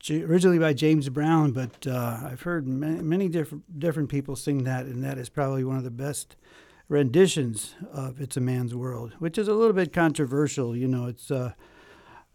J- 0.00 0.22
originally 0.22 0.58
by 0.58 0.74
James 0.74 1.08
Brown, 1.08 1.52
but 1.52 1.86
uh, 1.86 2.20
I've 2.24 2.42
heard 2.42 2.68
many, 2.68 3.00
many 3.00 3.28
different 3.30 3.80
different 3.80 4.10
people 4.10 4.36
sing 4.36 4.64
that, 4.64 4.84
and 4.84 5.02
that 5.02 5.16
is 5.16 5.30
probably 5.30 5.64
one 5.64 5.78
of 5.78 5.82
the 5.82 5.90
best 5.90 6.36
renditions 6.88 7.74
of 7.92 8.20
"It's 8.20 8.36
a 8.36 8.40
Man's 8.40 8.74
World," 8.74 9.14
which 9.18 9.38
is 9.38 9.48
a 9.48 9.54
little 9.54 9.72
bit 9.72 9.92
controversial. 9.92 10.76
You 10.76 10.88
know, 10.88 11.06
it's 11.06 11.30
uh, 11.30 11.52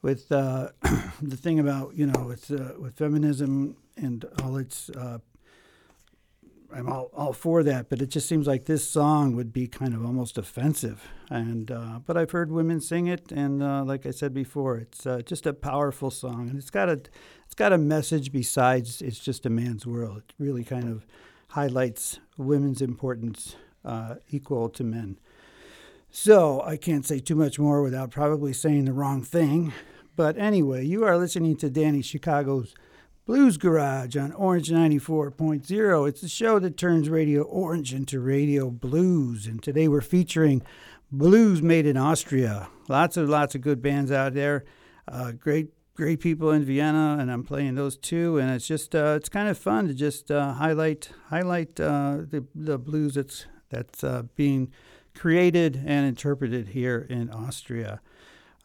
with 0.02 0.32
uh, 0.32 0.70
the 1.22 1.38
thing 1.38 1.60
about 1.60 1.96
you 1.96 2.06
know 2.06 2.30
it's 2.30 2.52
uh, 2.52 2.76
with 2.80 2.96
feminism 2.96 3.78
and 3.98 4.26
all 4.44 4.58
its. 4.58 4.89
Uh, 4.89 5.20
I'm 6.76 6.89
all, 6.89 7.12
all 7.13 7.34
for 7.34 7.62
that, 7.62 7.88
but 7.88 8.02
it 8.02 8.08
just 8.08 8.28
seems 8.28 8.48
like 8.48 8.66
this 8.66 8.89
song 8.89 9.36
would 9.36 9.54
be 9.54 9.68
kind 9.68 9.94
of 9.94 10.04
almost 10.04 10.39
offensive. 10.39 11.08
And 11.30 11.70
uh, 11.70 12.00
but 12.04 12.18
I've 12.18 12.32
heard 12.32 12.52
women 12.52 12.82
sing 12.82 13.06
it, 13.06 13.32
and 13.32 13.62
uh, 13.62 13.84
like 13.84 14.08
I 14.08 14.12
said 14.12 14.34
before, 14.34 14.78
it's 14.78 15.06
just 15.26 15.46
a 15.46 15.54
powerful 15.54 16.10
song, 16.10 16.50
and 16.50 16.58
it's 16.58 16.72
got 16.72 16.89
a 16.89 17.00
it's 17.46 17.56
got 17.56 17.74
a 17.74 17.78
message 17.78 18.32
besides 18.32 19.04
it's 19.04 19.20
just 19.20 19.46
a 19.46 19.52
man's 19.52 19.86
world. 19.86 20.24
It 20.28 20.34
really 20.39 20.63
kind 20.63 20.89
of 20.89 21.06
highlights 21.50 22.20
women's 22.38 22.82
importance 22.82 23.56
uh, 23.86 24.15
equal 24.30 24.69
to 24.69 24.84
men. 24.84 25.17
So 26.10 26.62
I 26.62 26.78
can't 26.78 27.06
say 27.06 27.19
too 27.19 27.36
much 27.36 27.58
more 27.58 27.82
without 27.82 28.12
probably 28.12 28.54
saying 28.54 28.86
the 28.86 28.93
wrong 28.93 29.24
thing. 29.24 29.74
But 30.15 30.38
anyway, 30.38 30.86
you 30.86 31.04
are 31.06 31.17
listening 31.17 31.58
to 31.58 31.69
Danny 31.72 32.04
Chicago's 32.04 32.76
Blues 33.26 33.58
Garage 33.58 34.15
on 34.17 34.32
Orange 34.34 34.69
94.0. 34.69 36.08
It's 36.08 36.22
the 36.22 36.28
show 36.28 36.60
that 36.60 36.78
turns 36.78 37.10
Radio 37.10 37.41
Orange 37.43 37.93
into 37.93 38.19
Radio 38.19 38.69
Blues. 38.69 39.48
And 39.48 39.63
today 39.63 39.88
we're 39.88 40.02
featuring 40.02 40.62
Blues 41.12 41.62
Made 41.62 41.86
in 41.86 41.98
Austria. 41.98 42.67
Lots 42.89 43.17
of 43.17 43.30
lots 43.30 43.56
of 43.56 43.62
good 43.62 43.82
bands 43.82 44.12
out 44.12 44.34
there. 44.34 44.65
Uh, 45.08 45.32
great 45.32 45.69
great 45.96 46.19
people 46.19 46.52
in 46.52 46.63
Vienna, 46.63 47.17
and 47.19 47.32
I'm 47.32 47.43
playing 47.43 47.76
those 47.76 47.98
too. 47.98 48.39
And 48.39 48.52
it's 48.52 48.67
just 48.67 48.93
uh, 48.93 49.13
it's 49.17 49.30
kind 49.30 49.48
of 49.48 49.58
fun 49.58 49.88
to 49.88 49.93
just 49.93 50.30
uh, 50.30 50.54
highlight 50.54 51.10
highlight 51.30 51.80
uh, 51.80 52.17
the 52.30 52.46
the 52.54 52.78
blues 52.78 53.15
that's 53.15 53.46
that's 53.74 54.04
uh, 54.04 54.24
being 54.36 54.72
created 55.16 55.82
and 55.86 56.06
interpreted 56.06 56.70
here 56.70 57.06
in 57.10 57.30
Austria. 57.30 58.02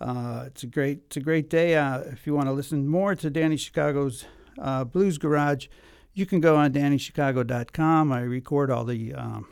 Uh, 0.01 0.44
it's 0.47 0.62
a 0.62 0.66
great 0.66 1.01
it's 1.07 1.16
a 1.16 1.21
great 1.21 1.51
day. 1.51 1.77
Uh, 1.77 2.01
if 2.01 2.27
you 2.27 2.35
want 2.35 2.47
to 2.49 2.53
listen 2.53 2.87
more 2.87 3.14
to 3.14 3.31
Danny 3.31 3.57
Chicago's 3.57 4.25
uh, 4.59 4.85
Blues 4.85 5.18
Garage, 5.18 5.66
you 6.14 6.27
can 6.27 6.40
go 6.40 6.57
on 6.57 6.73
DannyChicago.com. 6.73 8.12
I 8.12 8.21
record 8.21 8.71
all 8.71 8.85
the 8.85 9.14
um, 9.14 9.49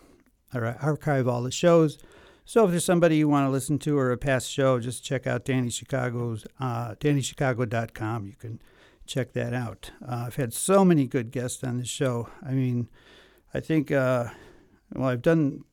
I 0.52 0.58
archive 0.58 1.26
all 1.26 1.42
the 1.42 1.50
shows. 1.50 1.98
So 2.44 2.64
if 2.64 2.70
there's 2.70 2.84
somebody 2.84 3.16
you 3.16 3.28
want 3.28 3.46
to 3.46 3.50
listen 3.50 3.78
to 3.80 3.98
or 3.98 4.12
a 4.12 4.16
past 4.16 4.48
show, 4.48 4.78
just 4.78 5.04
check 5.04 5.26
out 5.26 5.44
Danny 5.44 5.68
Chicago's 5.68 6.46
uh, 6.60 6.94
DannyChicago.com. 6.94 8.26
You 8.26 8.34
can 8.38 8.62
check 9.04 9.32
that 9.32 9.52
out. 9.52 9.90
Uh, 10.00 10.24
I've 10.26 10.36
had 10.36 10.54
so 10.54 10.84
many 10.84 11.08
good 11.08 11.32
guests 11.32 11.64
on 11.64 11.78
the 11.78 11.84
show. 11.84 12.28
I 12.44 12.52
mean, 12.52 12.88
I 13.52 13.58
think 13.58 13.90
uh, 13.90 14.28
well, 14.94 15.08
I've 15.08 15.22
done 15.22 15.64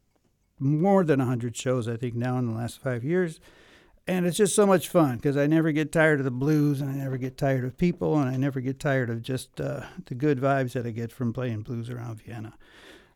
more 0.59 1.03
than 1.03 1.19
100 1.19 1.55
shows, 1.55 1.87
I 1.87 1.97
think, 1.97 2.15
now 2.15 2.37
in 2.37 2.47
the 2.47 2.53
last 2.53 2.79
five 2.79 3.03
years. 3.03 3.39
And 4.05 4.25
it's 4.25 4.37
just 4.37 4.55
so 4.55 4.65
much 4.65 4.89
fun 4.89 5.15
because 5.15 5.37
I 5.37 5.47
never 5.47 5.71
get 5.71 5.91
tired 5.91 6.19
of 6.19 6.25
the 6.25 6.31
blues 6.31 6.81
and 6.81 6.89
I 6.89 6.95
never 6.95 7.17
get 7.17 7.37
tired 7.37 7.63
of 7.63 7.77
people 7.77 8.17
and 8.17 8.29
I 8.29 8.35
never 8.35 8.59
get 8.59 8.79
tired 8.79 9.09
of 9.09 9.21
just 9.21 9.61
uh, 9.61 9.85
the 10.05 10.15
good 10.15 10.39
vibes 10.39 10.73
that 10.73 10.85
I 10.85 10.91
get 10.91 11.11
from 11.11 11.31
playing 11.31 11.61
blues 11.61 11.89
around 11.89 12.21
Vienna. 12.21 12.53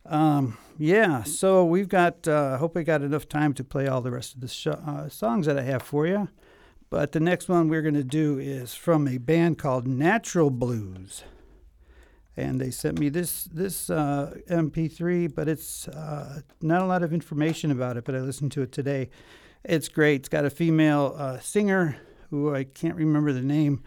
Um, 0.06 0.58
yeah, 0.78 1.24
so 1.24 1.66
we've 1.66 1.90
got, 1.90 2.26
uh, 2.26 2.32
I 2.32 2.36
uh, 2.36 2.58
hope 2.60 2.78
I 2.78 2.84
got 2.84 3.02
enough 3.02 3.28
time 3.28 3.54
to 3.56 3.66
play 3.66 3.88
all 3.88 4.00
the 4.00 4.12
rest 4.12 4.36
of 4.36 4.40
the 4.40 4.48
sh- 4.48 4.68
uh, 4.68 5.10
songs 5.10 5.46
that 5.48 5.60
I 5.60 5.64
have 5.64 5.82
for 5.82 6.08
you. 6.08 6.30
But 6.90 7.12
the 7.12 7.20
next 7.20 7.50
one 7.50 7.68
we're 7.68 7.82
going 7.82 7.94
to 7.96 8.04
do 8.06 8.40
is 8.40 8.74
from 8.74 9.10
a 9.10 9.18
band 9.18 9.58
called 9.58 9.86
Natural 9.86 10.50
Blues 10.50 11.24
and 12.38 12.62
they 12.62 12.70
sent 12.70 13.00
me 13.00 13.10
this 13.10 13.46
this 13.46 13.90
uh, 13.90 14.36
MP3, 14.50 15.34
but 15.34 15.50
it's 15.50 15.88
uh, 15.88 16.42
not 16.62 16.82
a 16.84 16.86
lot 16.86 17.02
of 17.04 17.12
information 17.12 17.72
about 17.72 17.98
it. 17.98 18.06
But 18.06 18.16
I 18.16 18.20
listened 18.20 18.52
to 18.54 18.62
it 18.62 18.72
today. 18.72 19.10
It's 19.64 19.90
great. 19.90 20.22
It's 20.22 20.30
got 20.30 20.46
a 20.46 20.50
female 20.50 21.16
uh, 21.18 21.40
singer 21.40 21.98
who 22.30 22.54
I 22.54 22.64
can't 22.64 22.96
remember 22.96 23.34
the 23.34 23.42
name, 23.42 23.84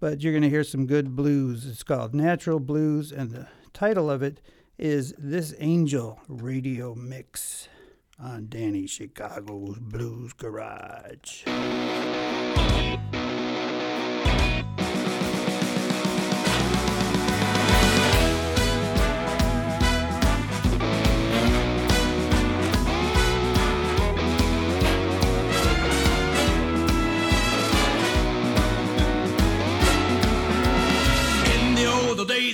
but 0.00 0.20
you're 0.20 0.32
going 0.32 0.42
to 0.42 0.50
hear 0.50 0.64
some 0.64 0.86
good 0.86 1.16
blues. 1.16 1.66
It's 1.66 1.82
called 1.82 2.14
Natural 2.14 2.60
Blues, 2.60 3.10
and 3.10 3.30
the 3.30 3.48
title 3.72 4.10
of 4.10 4.22
it 4.22 4.42
is 4.78 5.14
"This 5.16 5.54
Angel 5.58 6.20
Radio 6.28 6.94
Mix" 6.94 7.68
on 8.18 8.48
Danny 8.48 8.86
Chicago's 8.86 9.78
Blues 9.78 10.34
Garage. 10.34 11.44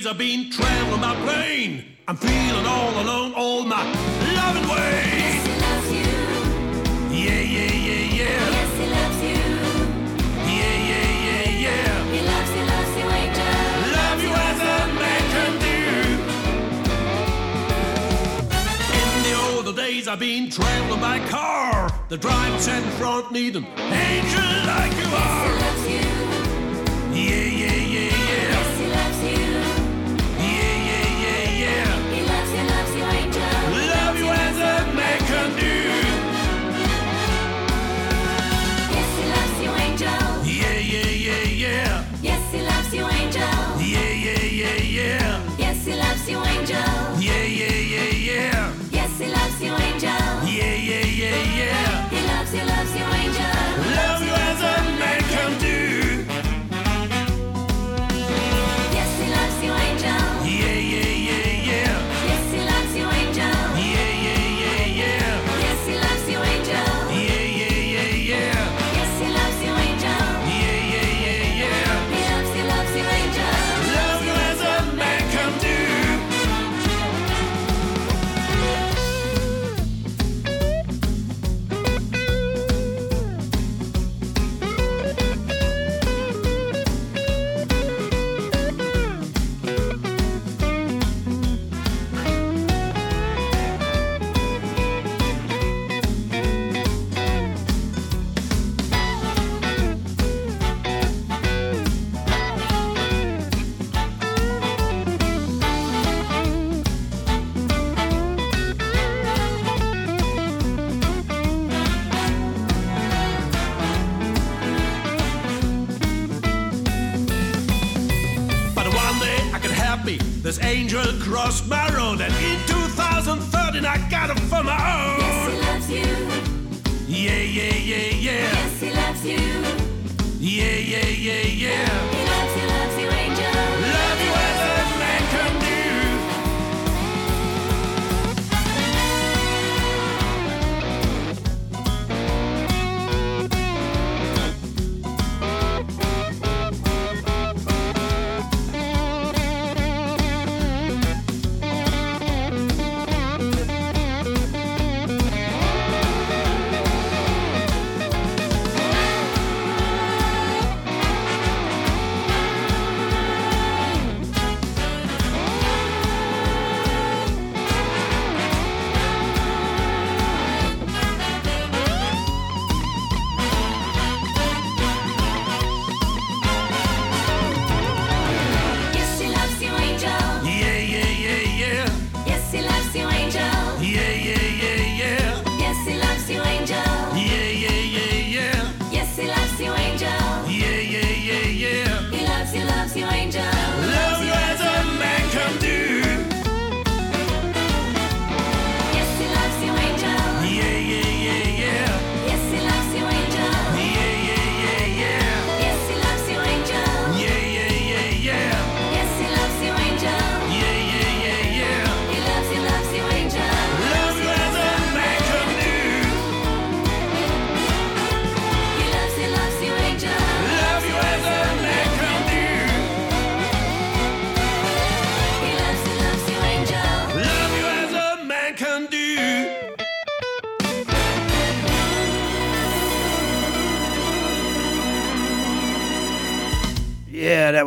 Days 0.01 0.07
I've 0.07 0.17
been 0.17 0.49
traveling 0.49 1.01
my 1.01 1.15
plane. 1.23 1.85
I'm 2.07 2.17
feeling 2.17 2.65
all 2.65 3.01
alone, 3.01 3.33
all 3.35 3.63
my 3.63 3.83
loving 4.35 4.67
way. 4.67 5.03
Yes, 5.17 5.45
he 5.47 5.53
loves 5.65 5.89
you. 5.91 6.11
Yeah, 7.17 7.41
yeah, 7.55 7.71
yeah, 7.87 8.17
yeah. 8.19 8.49
Yes, 8.57 8.71
he 8.79 8.85
loves 8.97 9.21
you. 9.29 9.41
Yeah, 10.57 10.77
yeah, 10.89 11.09
yeah, 11.27 11.65
yeah. 11.65 11.93
He 12.13 12.19
loves 12.31 12.51
you, 12.57 12.63
loves 12.73 12.93
you, 12.99 13.07
angel. 13.21 13.53
Love 13.97 14.19
you 14.25 14.33
as 14.49 14.59
a 14.59 14.77
man 15.01 15.23
can 15.35 15.53
do. 15.67 15.81
In 19.01 19.09
the 19.27 19.33
older 19.53 19.73
days 19.73 20.07
I've 20.07 20.19
been 20.19 20.49
traveling 20.49 20.99
by 20.99 21.19
car. 21.29 21.89
The 22.09 22.17
driver 22.17 22.59
sat 22.59 22.83
in 22.83 22.89
front, 22.91 23.31
need 23.31 23.55
an 23.55 23.65
angel 23.65 24.65
like 24.65 24.93
you 24.97 25.09
are. 25.15 25.70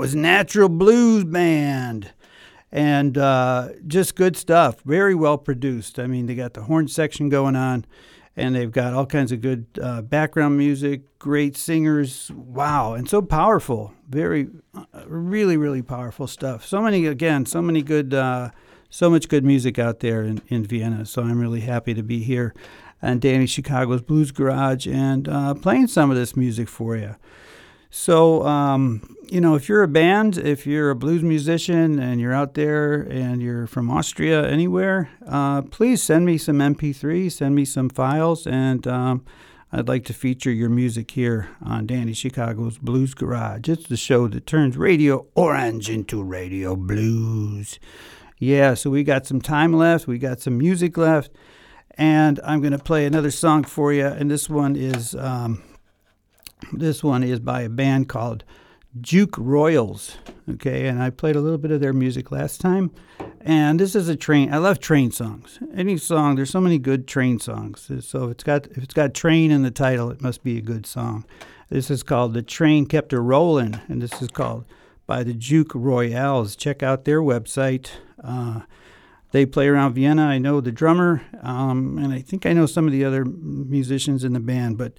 Was 0.04 0.14
Natural 0.14 0.68
Blues 0.68 1.24
Band. 1.24 2.12
And 2.70 3.16
uh, 3.16 3.70
just 3.86 4.16
good 4.16 4.36
stuff. 4.36 4.82
Very 4.82 5.14
well 5.14 5.38
produced. 5.38 5.98
I 5.98 6.06
mean, 6.06 6.26
they 6.26 6.34
got 6.34 6.52
the 6.52 6.64
horn 6.64 6.88
section 6.88 7.30
going 7.30 7.56
on, 7.56 7.86
and 8.36 8.54
they've 8.54 8.70
got 8.70 8.92
all 8.92 9.06
kinds 9.06 9.32
of 9.32 9.40
good 9.40 9.64
uh, 9.80 10.02
background 10.02 10.58
music, 10.58 11.18
great 11.18 11.56
singers. 11.56 12.30
Wow. 12.32 12.92
And 12.92 13.08
so 13.08 13.22
powerful. 13.22 13.94
Very, 14.06 14.48
uh, 14.74 14.84
really, 15.06 15.56
really 15.56 15.80
powerful 15.80 16.26
stuff. 16.26 16.66
So 16.66 16.82
many, 16.82 17.06
again, 17.06 17.46
so 17.46 17.62
many 17.62 17.80
good, 17.80 18.12
uh, 18.12 18.50
so 18.90 19.08
much 19.08 19.30
good 19.30 19.42
music 19.42 19.78
out 19.78 20.00
there 20.00 20.22
in, 20.22 20.42
in 20.48 20.66
Vienna. 20.66 21.06
So 21.06 21.22
I'm 21.22 21.40
really 21.40 21.60
happy 21.60 21.94
to 21.94 22.02
be 22.02 22.22
here 22.22 22.52
on 23.00 23.20
Danny 23.20 23.46
Chicago's 23.46 24.02
Blues 24.02 24.32
Garage 24.32 24.86
and 24.86 25.30
uh, 25.30 25.54
playing 25.54 25.86
some 25.86 26.10
of 26.10 26.18
this 26.18 26.36
music 26.36 26.68
for 26.68 26.94
you. 26.94 27.16
So, 27.96 28.44
um, 28.44 29.16
you 29.30 29.40
know, 29.40 29.54
if 29.54 29.68
you're 29.68 29.84
a 29.84 29.88
band, 29.88 30.36
if 30.36 30.66
you're 30.66 30.90
a 30.90 30.96
blues 30.96 31.22
musician 31.22 32.00
and 32.00 32.20
you're 32.20 32.32
out 32.34 32.54
there 32.54 33.02
and 33.02 33.40
you're 33.40 33.68
from 33.68 33.88
Austria, 33.88 34.44
anywhere, 34.50 35.10
uh, 35.28 35.62
please 35.62 36.02
send 36.02 36.26
me 36.26 36.36
some 36.36 36.58
MP3s, 36.58 37.30
send 37.30 37.54
me 37.54 37.64
some 37.64 37.88
files, 37.88 38.48
and 38.48 38.84
um, 38.88 39.24
I'd 39.70 39.86
like 39.86 40.04
to 40.06 40.12
feature 40.12 40.50
your 40.50 40.70
music 40.70 41.12
here 41.12 41.50
on 41.62 41.86
Danny 41.86 42.14
Chicago's 42.14 42.78
Blues 42.78 43.14
Garage. 43.14 43.68
It's 43.68 43.86
the 43.86 43.96
show 43.96 44.26
that 44.26 44.44
turns 44.44 44.76
Radio 44.76 45.28
Orange 45.36 45.88
into 45.88 46.20
Radio 46.20 46.74
Blues. 46.74 47.78
Yeah, 48.38 48.74
so 48.74 48.90
we 48.90 49.04
got 49.04 49.24
some 49.24 49.40
time 49.40 49.72
left, 49.72 50.08
we 50.08 50.18
got 50.18 50.40
some 50.40 50.58
music 50.58 50.96
left, 50.96 51.30
and 51.92 52.40
I'm 52.42 52.60
going 52.60 52.72
to 52.72 52.78
play 52.80 53.06
another 53.06 53.30
song 53.30 53.62
for 53.62 53.92
you, 53.92 54.06
and 54.06 54.28
this 54.28 54.50
one 54.50 54.74
is. 54.74 55.14
Um, 55.14 55.62
this 56.72 57.02
one 57.02 57.22
is 57.22 57.40
by 57.40 57.62
a 57.62 57.68
band 57.68 58.08
called 58.08 58.44
Juke 59.00 59.36
Royals. 59.38 60.16
Okay, 60.48 60.86
and 60.86 61.02
I 61.02 61.10
played 61.10 61.36
a 61.36 61.40
little 61.40 61.58
bit 61.58 61.70
of 61.70 61.80
their 61.80 61.92
music 61.92 62.30
last 62.30 62.60
time. 62.60 62.90
And 63.40 63.78
this 63.78 63.94
is 63.94 64.08
a 64.08 64.16
train. 64.16 64.52
I 64.52 64.58
love 64.58 64.78
train 64.78 65.10
songs. 65.10 65.58
Any 65.74 65.98
song, 65.98 66.36
there's 66.36 66.50
so 66.50 66.60
many 66.60 66.78
good 66.78 67.06
train 67.06 67.38
songs. 67.38 67.90
So 68.00 68.24
if 68.24 68.30
it's 68.30 68.44
got 68.44 68.66
if 68.68 68.78
it's 68.78 68.94
got 68.94 69.14
train 69.14 69.50
in 69.50 69.62
the 69.62 69.70
title, 69.70 70.10
it 70.10 70.22
must 70.22 70.42
be 70.42 70.58
a 70.58 70.62
good 70.62 70.86
song. 70.86 71.24
This 71.70 71.90
is 71.90 72.02
called 72.02 72.34
"The 72.34 72.42
Train 72.42 72.86
Kept 72.86 73.12
a 73.12 73.20
Rollin'," 73.20 73.80
and 73.88 74.00
this 74.00 74.22
is 74.22 74.28
called 74.28 74.64
by 75.06 75.22
the 75.22 75.34
Juke 75.34 75.72
Royals. 75.74 76.56
Check 76.56 76.82
out 76.82 77.04
their 77.04 77.20
website. 77.20 77.90
Uh, 78.22 78.60
they 79.32 79.44
play 79.44 79.66
around 79.66 79.94
Vienna. 79.94 80.22
I 80.22 80.38
know 80.38 80.60
the 80.60 80.72
drummer, 80.72 81.22
um, 81.42 81.98
and 81.98 82.12
I 82.12 82.20
think 82.20 82.46
I 82.46 82.52
know 82.52 82.66
some 82.66 82.86
of 82.86 82.92
the 82.92 83.04
other 83.04 83.24
musicians 83.24 84.24
in 84.24 84.32
the 84.32 84.40
band, 84.40 84.78
but 84.78 84.92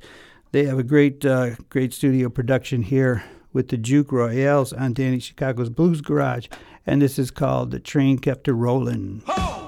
they 0.55 0.63
have 0.63 0.79
a 0.79 0.83
great, 0.83 1.25
uh, 1.25 1.49
great 1.67 1.91
studio 1.91 2.29
production 2.29 2.81
here 2.81 3.25
with 3.51 3.67
the 3.67 3.75
Juke 3.75 4.13
Royales 4.13 4.71
on 4.71 4.93
Danny 4.93 5.19
Chicago's 5.19 5.67
Blues 5.67 5.99
Garage, 5.99 6.47
and 6.85 7.01
this 7.01 7.19
is 7.19 7.29
called 7.29 7.71
"The 7.71 7.79
Train 7.81 8.19
Kept 8.19 8.47
a 8.47 8.53
Rollin'." 8.53 9.21
Ho, 9.25 9.64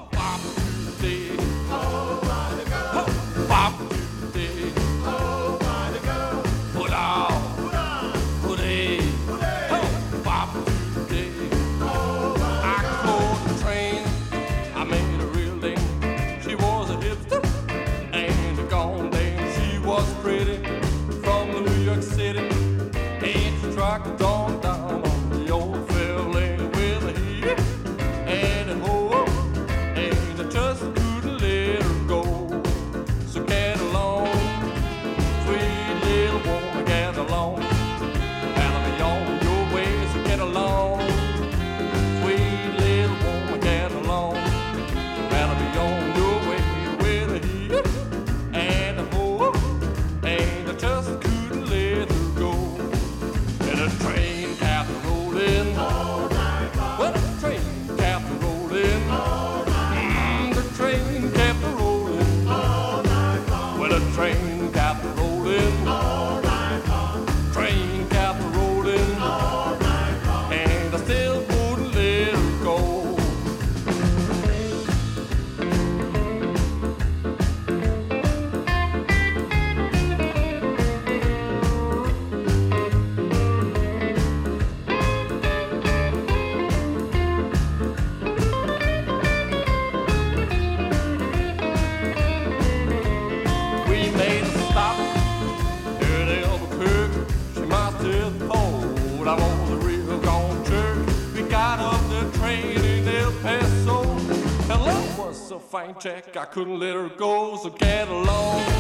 I 106.38 106.46
couldn't 106.46 106.80
let 106.80 106.94
her 106.94 107.10
go, 107.10 107.58
so 107.58 107.70
get 107.72 108.08
along. 108.08 108.77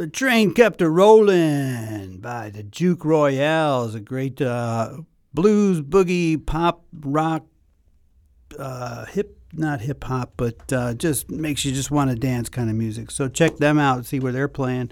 The 0.00 0.06
train 0.06 0.54
kept 0.54 0.80
a 0.80 0.88
rolling 0.88 2.20
by 2.20 2.48
the 2.48 2.62
Juke 2.62 3.04
Royales, 3.04 3.94
a 3.94 4.00
great 4.00 4.40
uh, 4.40 5.00
blues, 5.34 5.82
boogie, 5.82 6.38
pop, 6.46 6.86
rock, 7.00 7.44
uh, 8.58 9.04
hip, 9.04 9.36
not 9.52 9.82
hip 9.82 10.02
hop, 10.04 10.32
but 10.38 10.72
uh, 10.72 10.94
just 10.94 11.30
makes 11.30 11.66
you 11.66 11.72
just 11.72 11.90
want 11.90 12.08
to 12.08 12.16
dance 12.16 12.48
kind 12.48 12.70
of 12.70 12.76
music. 12.76 13.10
So 13.10 13.28
check 13.28 13.58
them 13.58 13.78
out, 13.78 14.06
see 14.06 14.18
where 14.18 14.32
they're 14.32 14.48
playing. 14.48 14.90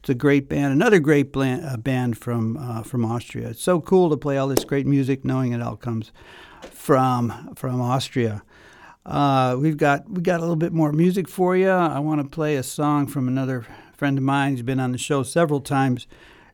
It's 0.00 0.10
a 0.10 0.14
great 0.14 0.50
band, 0.50 0.74
another 0.74 0.98
great 0.98 1.32
bland, 1.32 1.64
uh, 1.64 1.78
band 1.78 2.18
from 2.18 2.58
uh, 2.58 2.82
from 2.82 3.06
Austria. 3.06 3.48
It's 3.48 3.62
so 3.62 3.80
cool 3.80 4.10
to 4.10 4.18
play 4.18 4.36
all 4.36 4.48
this 4.48 4.66
great 4.66 4.86
music, 4.86 5.24
knowing 5.24 5.52
it 5.52 5.62
all 5.62 5.76
comes 5.76 6.12
from 6.70 7.54
from 7.56 7.80
Austria. 7.80 8.42
Uh, 9.06 9.56
we've 9.58 9.78
got 9.78 10.10
we 10.10 10.20
got 10.20 10.40
a 10.40 10.42
little 10.42 10.56
bit 10.56 10.74
more 10.74 10.92
music 10.92 11.26
for 11.26 11.56
you. 11.56 11.70
I 11.70 12.00
want 12.00 12.20
to 12.20 12.28
play 12.28 12.56
a 12.56 12.62
song 12.62 13.06
from 13.06 13.28
another 13.28 13.64
friend 14.02 14.18
of 14.18 14.24
mine. 14.24 14.50
He's 14.50 14.62
been 14.62 14.80
on 14.80 14.90
the 14.90 14.98
show 14.98 15.22
several 15.22 15.60
times. 15.60 16.08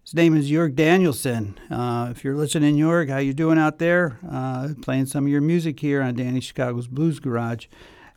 His 0.04 0.12
name 0.12 0.36
is 0.36 0.50
Jörg 0.50 0.74
Danielson. 0.74 1.58
Uh, 1.70 2.08
if 2.10 2.22
you're 2.22 2.34
listening, 2.34 2.76
Jörg, 2.76 3.08
how 3.08 3.16
you 3.16 3.32
doing 3.32 3.56
out 3.56 3.78
there? 3.78 4.18
Uh, 4.30 4.74
playing 4.82 5.06
some 5.06 5.24
of 5.24 5.32
your 5.32 5.40
music 5.40 5.80
here 5.80 6.02
on 6.02 6.14
Danny 6.14 6.40
Chicago's 6.40 6.88
Blues 6.88 7.20
Garage. 7.20 7.64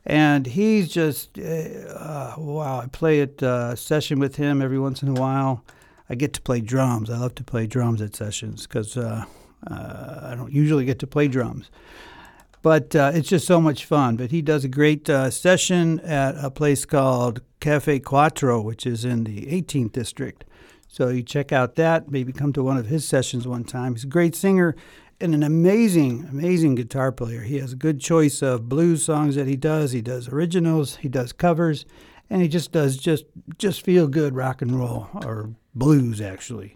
And 0.05 0.45
he's 0.47 0.89
just, 0.89 1.39
uh, 1.39 1.43
uh, 1.43 2.35
wow, 2.39 2.81
I 2.81 2.87
play 2.87 3.21
at 3.21 3.41
uh, 3.41 3.73
session 3.77 4.19
with 4.19 4.35
him 4.35 4.61
every 4.61 4.77
once 4.77 5.01
in 5.01 5.07
a 5.07 5.13
while. 5.13 5.63
I 6.09 6.15
get 6.15 6.33
to 6.33 6.41
play 6.41 6.59
drums. 6.59 7.09
I 7.09 7.17
love 7.17 7.33
to 7.35 7.43
play 7.45 7.67
drums 7.67 8.01
at 8.01 8.13
sessions 8.13 8.67
because 8.67 8.97
uh, 8.97 9.23
I 9.65 10.33
don't 10.35 10.51
usually 10.51 10.83
get 10.83 10.99
to 10.99 11.07
play 11.07 11.29
drums 11.29 11.71
but 12.61 12.95
uh, 12.95 13.11
it's 13.13 13.29
just 13.29 13.47
so 13.47 13.59
much 13.59 13.85
fun. 13.85 14.15
But 14.15 14.31
he 14.31 14.41
does 14.41 14.63
a 14.63 14.69
great 14.69 15.09
uh, 15.09 15.31
session 15.31 15.99
at 16.01 16.35
a 16.37 16.51
place 16.51 16.85
called 16.85 17.41
Cafe 17.59 17.99
Quattro, 17.99 18.61
which 18.61 18.85
is 18.85 19.05
in 19.05 19.23
the 19.23 19.45
18th 19.47 19.91
district. 19.91 20.45
So 20.87 21.07
you 21.07 21.23
check 21.23 21.51
out 21.51 21.75
that. 21.75 22.11
Maybe 22.11 22.33
come 22.33 22.53
to 22.53 22.63
one 22.63 22.77
of 22.77 22.87
his 22.87 23.07
sessions 23.07 23.47
one 23.47 23.63
time. 23.63 23.95
He's 23.95 24.03
a 24.03 24.07
great 24.07 24.35
singer 24.35 24.75
and 25.21 25.35
an 25.35 25.43
amazing, 25.43 26.27
amazing 26.29 26.75
guitar 26.75 27.11
player. 27.11 27.41
He 27.41 27.59
has 27.59 27.73
a 27.73 27.77
good 27.77 27.99
choice 28.01 28.41
of 28.41 28.67
blues 28.67 29.03
songs 29.03 29.35
that 29.35 29.47
he 29.47 29.55
does. 29.55 29.91
He 29.91 30.01
does 30.01 30.27
originals. 30.27 30.97
He 30.97 31.07
does 31.07 31.31
covers, 31.31 31.85
and 32.29 32.41
he 32.41 32.47
just 32.47 32.71
does 32.71 32.97
just 32.97 33.25
just 33.57 33.83
feel 33.83 34.07
good 34.07 34.35
rock 34.35 34.61
and 34.61 34.77
roll 34.77 35.07
or 35.13 35.51
blues 35.75 36.19
actually, 36.19 36.75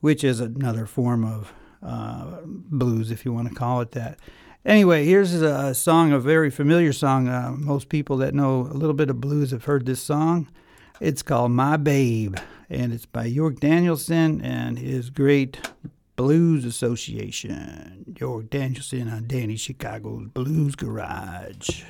which 0.00 0.22
is 0.22 0.40
another 0.40 0.86
form 0.86 1.24
of 1.24 1.52
uh, 1.82 2.42
blues 2.44 3.10
if 3.10 3.24
you 3.24 3.32
want 3.32 3.48
to 3.48 3.54
call 3.54 3.80
it 3.80 3.92
that. 3.92 4.18
Anyway, 4.64 5.06
here's 5.06 5.32
a 5.32 5.74
song, 5.74 6.12
a 6.12 6.18
very 6.18 6.50
familiar 6.50 6.92
song. 6.92 7.28
Uh, 7.28 7.50
most 7.56 7.88
people 7.88 8.18
that 8.18 8.34
know 8.34 8.60
a 8.60 8.76
little 8.76 8.94
bit 8.94 9.08
of 9.08 9.18
blues 9.18 9.52
have 9.52 9.64
heard 9.64 9.86
this 9.86 10.02
song. 10.02 10.48
It's 11.00 11.22
called 11.22 11.52
My 11.52 11.78
Babe, 11.78 12.36
and 12.68 12.92
it's 12.92 13.06
by 13.06 13.30
Jörg 13.30 13.58
Danielson 13.58 14.42
and 14.42 14.78
his 14.78 15.08
great 15.08 15.70
Blues 16.14 16.66
Association. 16.66 18.04
Jörg 18.12 18.50
Danielson 18.50 19.08
on 19.08 19.26
Danny 19.26 19.56
Chicago's 19.56 20.26
Blues 20.28 20.74
Garage. 20.74 21.84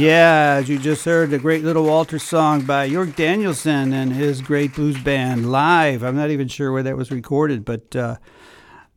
Yeah, 0.00 0.56
as 0.58 0.66
you 0.70 0.78
just 0.78 1.04
heard, 1.04 1.28
the 1.28 1.38
great 1.38 1.62
Little 1.62 1.84
Walter 1.84 2.18
song 2.18 2.62
by 2.62 2.88
Jörg 2.88 3.14
Danielson 3.16 3.92
and 3.92 4.14
his 4.14 4.40
great 4.40 4.74
blues 4.74 4.98
band 4.98 5.52
live. 5.52 6.02
I'm 6.02 6.16
not 6.16 6.30
even 6.30 6.48
sure 6.48 6.72
where 6.72 6.82
that 6.82 6.96
was 6.96 7.10
recorded, 7.10 7.66
but 7.66 7.94
uh, 7.94 8.16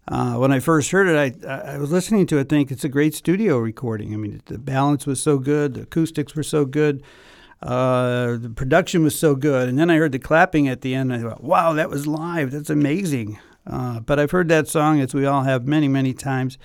uh, 0.08 0.36
when 0.36 0.54
I 0.54 0.62
first 0.62 0.91
heard 0.91 1.10
it, 1.10 1.45
I, 1.45 1.74
I 1.74 1.78
was 1.78 1.91
listening 1.91 2.26
to 2.28 2.38
it, 2.38 2.47
think 2.47 2.72
it's 2.72 2.86
a 2.86 2.89
great 2.89 3.14
studio 3.16 3.58
recording. 3.58 4.14
I 4.14 4.16
mean, 4.16 4.41
the 4.45 4.58
balance 4.58 5.06
was 5.06 5.22
so 5.22 5.39
good, 5.39 5.74
the 5.74 5.82
acoustics 5.82 6.36
were 6.36 6.41
so 6.41 6.64
good, 6.64 7.04
uh, 7.62 8.38
the 8.38 8.54
production 8.56 9.04
was 9.04 9.20
so 9.20 9.36
good, 9.36 9.68
and 9.68 9.78
then 9.78 9.89
I 9.89 9.97
heard 9.97 10.14
the 10.14 10.20
clapping 10.20 10.70
at 10.70 10.80
the 10.80 10.95
end. 10.95 11.14
I 11.14 11.20
thought, 11.20 11.43
wow, 11.43 11.74
that 11.74 11.89
was 11.89 12.08
live. 12.08 12.51
That's 12.51 12.70
amazing. 12.70 13.39
Uh, 13.68 13.99
but 13.99 14.20
I've 14.20 14.32
heard 14.32 14.47
that 14.49 14.70
song, 14.70 15.01
as 15.01 15.14
we 15.14 15.26
all 15.26 15.43
have, 15.43 15.68
many, 15.68 15.89
many 15.89 16.14
times, 16.14 16.58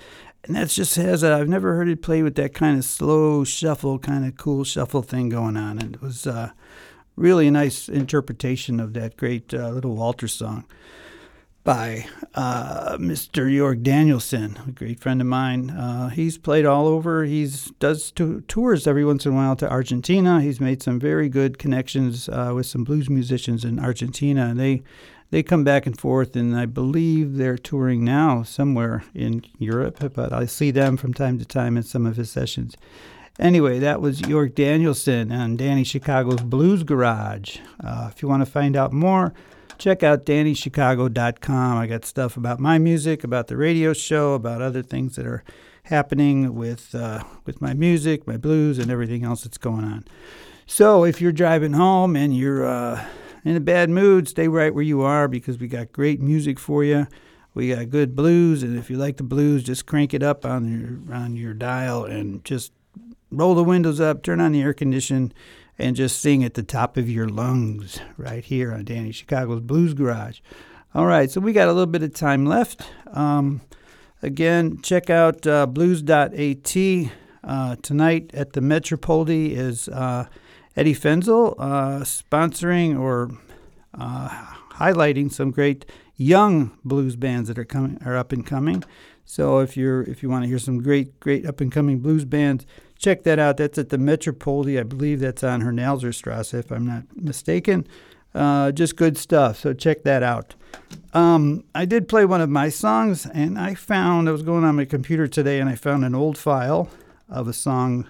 and 0.43 0.55
that's 0.55 0.75
just 0.75 0.95
has 0.95 1.23
I've 1.23 1.47
never 1.47 1.75
heard 1.75 1.89
it 1.89 2.01
play 2.01 2.23
with 2.23 2.35
that 2.35 2.53
kind 2.53 2.77
of 2.77 2.85
slow 2.85 3.43
shuffle, 3.43 3.99
kind 3.99 4.25
of 4.25 4.37
cool 4.37 4.63
shuffle 4.63 5.01
thing 5.01 5.29
going 5.29 5.57
on, 5.57 5.79
and 5.79 5.95
it 5.95 6.01
was 6.01 6.25
uh, 6.25 6.51
really 7.15 7.47
a 7.47 7.51
nice 7.51 7.89
interpretation 7.89 8.79
of 8.79 8.93
that 8.93 9.17
great 9.17 9.53
uh, 9.53 9.69
little 9.69 9.95
Walter 9.95 10.27
song 10.27 10.65
by 11.63 12.05
uh, 12.33 12.97
Mr. 12.97 13.45
Jörg 13.45 13.83
Danielson, 13.83 14.57
a 14.67 14.71
great 14.71 14.99
friend 14.99 15.21
of 15.21 15.27
mine. 15.27 15.69
Uh, 15.69 16.09
he's 16.09 16.37
played 16.37 16.65
all 16.65 16.87
over. 16.87 17.25
He's 17.25 17.71
does 17.79 18.11
to, 18.13 18.41
tours 18.41 18.87
every 18.87 19.05
once 19.05 19.25
in 19.25 19.33
a 19.33 19.35
while 19.35 19.55
to 19.57 19.69
Argentina. 19.69 20.41
He's 20.41 20.61
made 20.61 20.81
some 20.81 20.99
very 20.99 21.29
good 21.29 21.59
connections 21.59 22.29
uh, 22.29 22.53
with 22.55 22.65
some 22.65 22.83
blues 22.83 23.09
musicians 23.09 23.65
in 23.65 23.77
Argentina, 23.77 24.47
and 24.47 24.59
they 24.59 24.83
they 25.31 25.43
come 25.43 25.63
back 25.63 25.85
and 25.85 25.99
forth. 25.99 26.35
And 26.35 26.55
I 26.55 26.65
believe 26.65 27.35
they're 27.35 27.57
touring 27.57 28.03
now 28.03 28.43
somewhere 28.43 29.03
in 29.13 29.43
Europe, 29.57 30.13
but 30.13 30.33
I 30.33 30.45
see 30.45 30.71
them 30.71 30.97
from 30.97 31.13
time 31.13 31.39
to 31.39 31.45
time 31.45 31.77
in 31.77 31.83
some 31.83 32.05
of 32.05 32.15
his 32.15 32.31
sessions. 32.31 32.75
Anyway, 33.39 33.79
that 33.79 34.01
was 34.01 34.21
Jörg 34.21 34.53
Danielson 34.53 35.31
and 35.31 35.57
Danny 35.57 35.85
Chicago's 35.85 36.41
Blues 36.41 36.83
Garage. 36.83 37.59
Uh, 37.81 38.09
if 38.11 38.21
you 38.21 38.27
want 38.27 38.43
to 38.43 38.51
find 38.51 38.75
out 38.75 38.91
more, 38.91 39.33
check 39.77 40.03
out 40.03 40.25
DannyChicago.com. 40.25 41.77
I 41.77 41.87
got 41.87 42.03
stuff 42.03 42.35
about 42.35 42.59
my 42.59 42.77
music, 42.77 43.23
about 43.23 43.47
the 43.47 43.55
radio 43.55 43.93
show, 43.93 44.33
about 44.33 44.61
other 44.61 44.83
things 44.83 45.15
that 45.15 45.25
are 45.25 45.43
happening 45.83 46.53
with 46.53 46.93
uh, 46.93 47.23
with 47.45 47.61
my 47.61 47.73
music, 47.73 48.27
my 48.27 48.35
blues, 48.37 48.77
and 48.77 48.91
everything 48.91 49.23
else 49.23 49.43
that's 49.43 49.57
going 49.57 49.85
on. 49.85 50.05
So 50.65 51.05
if 51.05 51.21
you're 51.21 51.31
driving 51.31 51.73
home 51.73 52.15
and 52.15 52.35
you're 52.35 52.65
uh, 52.65 53.05
in 53.43 53.55
a 53.55 53.61
bad 53.61 53.89
mood, 53.89 54.27
stay 54.27 54.47
right 54.47 54.73
where 54.73 54.83
you 54.83 55.01
are 55.01 55.27
because 55.27 55.57
we 55.57 55.67
got 55.67 55.91
great 55.91 56.21
music 56.21 56.59
for 56.59 56.83
you. 56.83 57.07
We 57.53 57.73
got 57.73 57.89
good 57.89 58.15
blues, 58.15 58.63
and 58.63 58.77
if 58.77 58.89
you 58.89 58.97
like 58.97 59.17
the 59.17 59.23
blues, 59.23 59.63
just 59.63 59.85
crank 59.85 60.13
it 60.13 60.21
up 60.23 60.45
on 60.45 60.67
your 61.07 61.15
on 61.15 61.35
your 61.35 61.53
dial 61.53 62.05
and 62.05 62.43
just 62.45 62.71
roll 63.31 63.55
the 63.55 63.63
windows 63.63 63.99
up, 63.99 64.23
turn 64.23 64.39
on 64.39 64.51
the 64.51 64.61
air 64.61 64.73
condition, 64.73 65.33
and 65.77 65.95
just 65.95 66.21
sing 66.21 66.43
at 66.43 66.53
the 66.53 66.63
top 66.63 66.97
of 66.97 67.09
your 67.09 67.27
lungs 67.27 67.99
right 68.17 68.43
here 68.43 68.71
on 68.71 68.85
Danny 68.85 69.11
Chicago's 69.11 69.61
Blues 69.61 69.93
Garage. 69.93 70.39
All 70.93 71.05
right, 71.05 71.29
so 71.29 71.39
we 71.39 71.53
got 71.53 71.67
a 71.67 71.71
little 71.71 71.85
bit 71.85 72.03
of 72.03 72.13
time 72.13 72.45
left. 72.45 72.81
Um, 73.11 73.61
again, 74.21 74.81
check 74.81 75.09
out 75.09 75.45
uh, 75.45 75.65
blues.at. 75.65 77.11
Uh, 77.41 77.75
tonight 77.81 78.31
at 78.33 78.53
the 78.53 78.61
Metropole 78.61 79.29
is 79.29 79.87
uh, 79.87 80.25
Eddie 80.79 80.95
Fenzel 80.95 81.55
uh, 81.59 81.99
sponsoring 82.05 82.97
or 82.97 83.31
uh, 83.95 84.29
highlighting 84.71 85.29
some 85.29 85.51
great 85.51 85.85
young 86.15 86.71
blues 86.85 87.17
bands 87.17 87.49
that 87.49 87.59
are 87.59 87.65
coming 87.65 87.99
are 88.05 88.15
up 88.15 88.31
and 88.31 88.45
coming. 88.45 88.85
So 89.25 89.59
if 89.59 89.75
you're 89.75 90.03
if 90.03 90.23
you 90.23 90.29
want 90.29 90.45
to 90.45 90.47
hear 90.47 90.57
some 90.57 90.81
great 90.81 91.19
great 91.19 91.45
up 91.45 91.59
and 91.59 91.69
coming 91.69 91.99
blues 91.99 92.23
bands, 92.23 92.65
check 92.97 93.23
that 93.23 93.39
out. 93.39 93.57
That's 93.57 93.77
at 93.77 93.89
the 93.89 93.97
Metropole. 93.97 94.69
I 94.79 94.83
believe 94.83 95.19
that's 95.19 95.43
on 95.43 95.63
Hernalserstrasse, 95.63 96.57
if 96.57 96.71
I'm 96.71 96.87
not 96.87 97.03
mistaken. 97.13 97.85
Uh, 98.33 98.71
just 98.71 98.95
good 98.95 99.17
stuff. 99.17 99.57
So 99.57 99.73
check 99.73 100.03
that 100.03 100.23
out. 100.23 100.55
Um, 101.13 101.65
I 101.75 101.83
did 101.83 102.07
play 102.07 102.23
one 102.23 102.39
of 102.39 102.49
my 102.49 102.69
songs, 102.69 103.25
and 103.25 103.59
I 103.59 103.73
found 103.73 104.29
I 104.29 104.31
was 104.31 104.43
going 104.43 104.63
on 104.63 104.77
my 104.77 104.85
computer 104.85 105.27
today, 105.27 105.59
and 105.59 105.69
I 105.69 105.75
found 105.75 106.05
an 106.05 106.15
old 106.15 106.37
file 106.37 106.89
of 107.27 107.49
a 107.49 107.53
song 107.53 108.07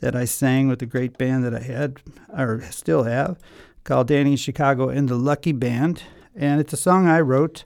that 0.00 0.16
I 0.16 0.24
sang 0.24 0.68
with 0.68 0.78
the 0.78 0.86
great 0.86 1.16
band 1.18 1.44
that 1.44 1.54
I 1.54 1.60
had 1.60 1.98
or 2.28 2.62
still 2.70 3.04
have 3.04 3.38
called 3.84 4.08
Danny 4.08 4.32
in 4.32 4.36
Chicago 4.36 4.88
and 4.88 5.08
the 5.08 5.16
Lucky 5.16 5.52
Band, 5.52 6.02
and 6.34 6.60
it's 6.60 6.72
a 6.72 6.76
song 6.76 7.06
I 7.06 7.20
wrote 7.20 7.64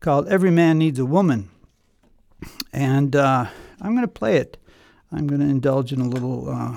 called 0.00 0.28
"Every 0.28 0.50
Man 0.50 0.78
Needs 0.78 0.98
a 0.98 1.04
Woman," 1.04 1.50
and 2.72 3.14
uh, 3.14 3.46
I'm 3.80 3.92
going 3.92 4.06
to 4.06 4.08
play 4.08 4.36
it. 4.36 4.56
I'm 5.12 5.26
going 5.26 5.40
to 5.40 5.46
indulge 5.46 5.92
in 5.92 6.00
a 6.00 6.08
little, 6.08 6.48
uh, 6.48 6.76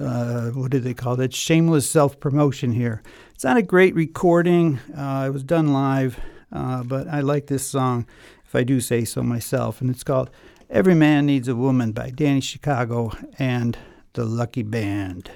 uh, 0.00 0.50
what 0.50 0.70
do 0.70 0.80
they 0.80 0.94
call 0.94 1.20
it? 1.20 1.34
Shameless 1.34 1.88
self 1.88 2.18
promotion 2.18 2.72
here. 2.72 3.02
It's 3.34 3.44
not 3.44 3.56
a 3.56 3.62
great 3.62 3.94
recording. 3.94 4.78
Uh, 4.96 5.24
it 5.28 5.32
was 5.32 5.44
done 5.44 5.72
live, 5.72 6.18
uh, 6.50 6.82
but 6.82 7.08
I 7.08 7.20
like 7.20 7.46
this 7.46 7.66
song, 7.66 8.06
if 8.44 8.54
I 8.54 8.64
do 8.64 8.80
say 8.80 9.04
so 9.04 9.22
myself. 9.22 9.80
And 9.80 9.90
it's 9.90 10.04
called 10.04 10.30
Every 10.72 10.94
Man 10.94 11.26
Needs 11.26 11.48
a 11.48 11.54
Woman 11.54 11.92
by 11.92 12.08
Danny 12.08 12.40
Chicago 12.40 13.12
and 13.38 13.76
the 14.14 14.24
Lucky 14.24 14.62
Band. 14.62 15.30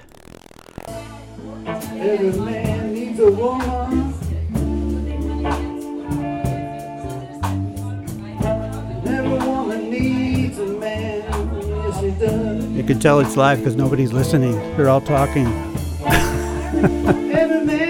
Every 1.67 2.31
man 2.39 2.91
needs 2.91 3.19
a 3.19 3.31
woman. 3.31 4.15
Every 9.05 9.37
woman 9.47 9.91
needs 9.91 10.57
a 10.57 10.65
man. 10.65 11.59
Yes, 11.61 11.99
she 11.99 12.09
does. 12.19 12.65
You 12.71 12.83
can 12.83 12.99
tell 12.99 13.19
it's 13.19 13.37
live 13.37 13.59
because 13.59 13.75
nobody's 13.75 14.11
listening. 14.11 14.53
They're 14.75 14.89
all 14.89 15.01
talking. 15.01 15.45
Every 16.73 17.63
man 17.63 17.86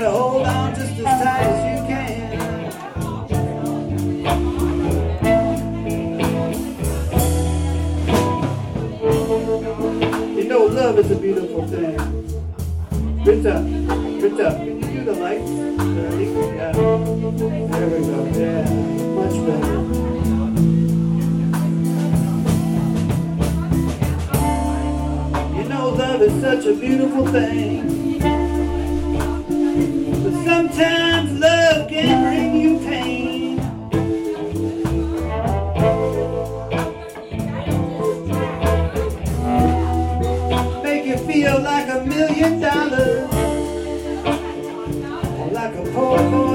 you 0.00 0.06
gotta 0.06 0.18
hold 0.18 0.46
on 0.46 0.74
just 0.74 0.98
as 0.98 1.04
tight 1.04 1.42
as 1.42 1.78
you 1.78 1.86
can. 1.86 2.30
You 10.38 10.44
know 10.48 10.64
love 10.64 10.98
is 10.98 11.10
a 11.10 11.16
beautiful 11.16 11.66
thing. 11.66 11.98
Rita, 13.26 13.60
Rita, 14.22 14.54
can 14.56 14.80
you 14.80 14.86
do 14.88 15.04
the 15.04 15.12
lights? 15.12 15.50
Yeah. 15.50 16.72
There 16.72 17.88
we 17.90 18.00
go. 18.06 18.24
Yeah, 18.40 18.64
much 19.18 19.36
better. 19.46 19.76
You 25.56 25.64
know 25.68 25.84
love 25.90 26.22
is 26.22 26.40
such 26.40 26.64
a 26.64 26.72
beautiful 26.74 27.26
thing. 27.26 27.99
Sometimes 30.60 31.40
love 31.40 31.88
can 31.88 32.22
bring 32.22 32.54
you 32.54 32.78
pain. 32.80 33.56
Make 40.82 41.06
you 41.06 41.16
feel 41.16 41.62
like 41.62 41.88
a 41.88 42.04
million 42.04 42.60
dollars. 42.60 43.32
Like 45.50 45.74
a 45.76 45.90
poor 45.94 46.18
boy 46.30 46.49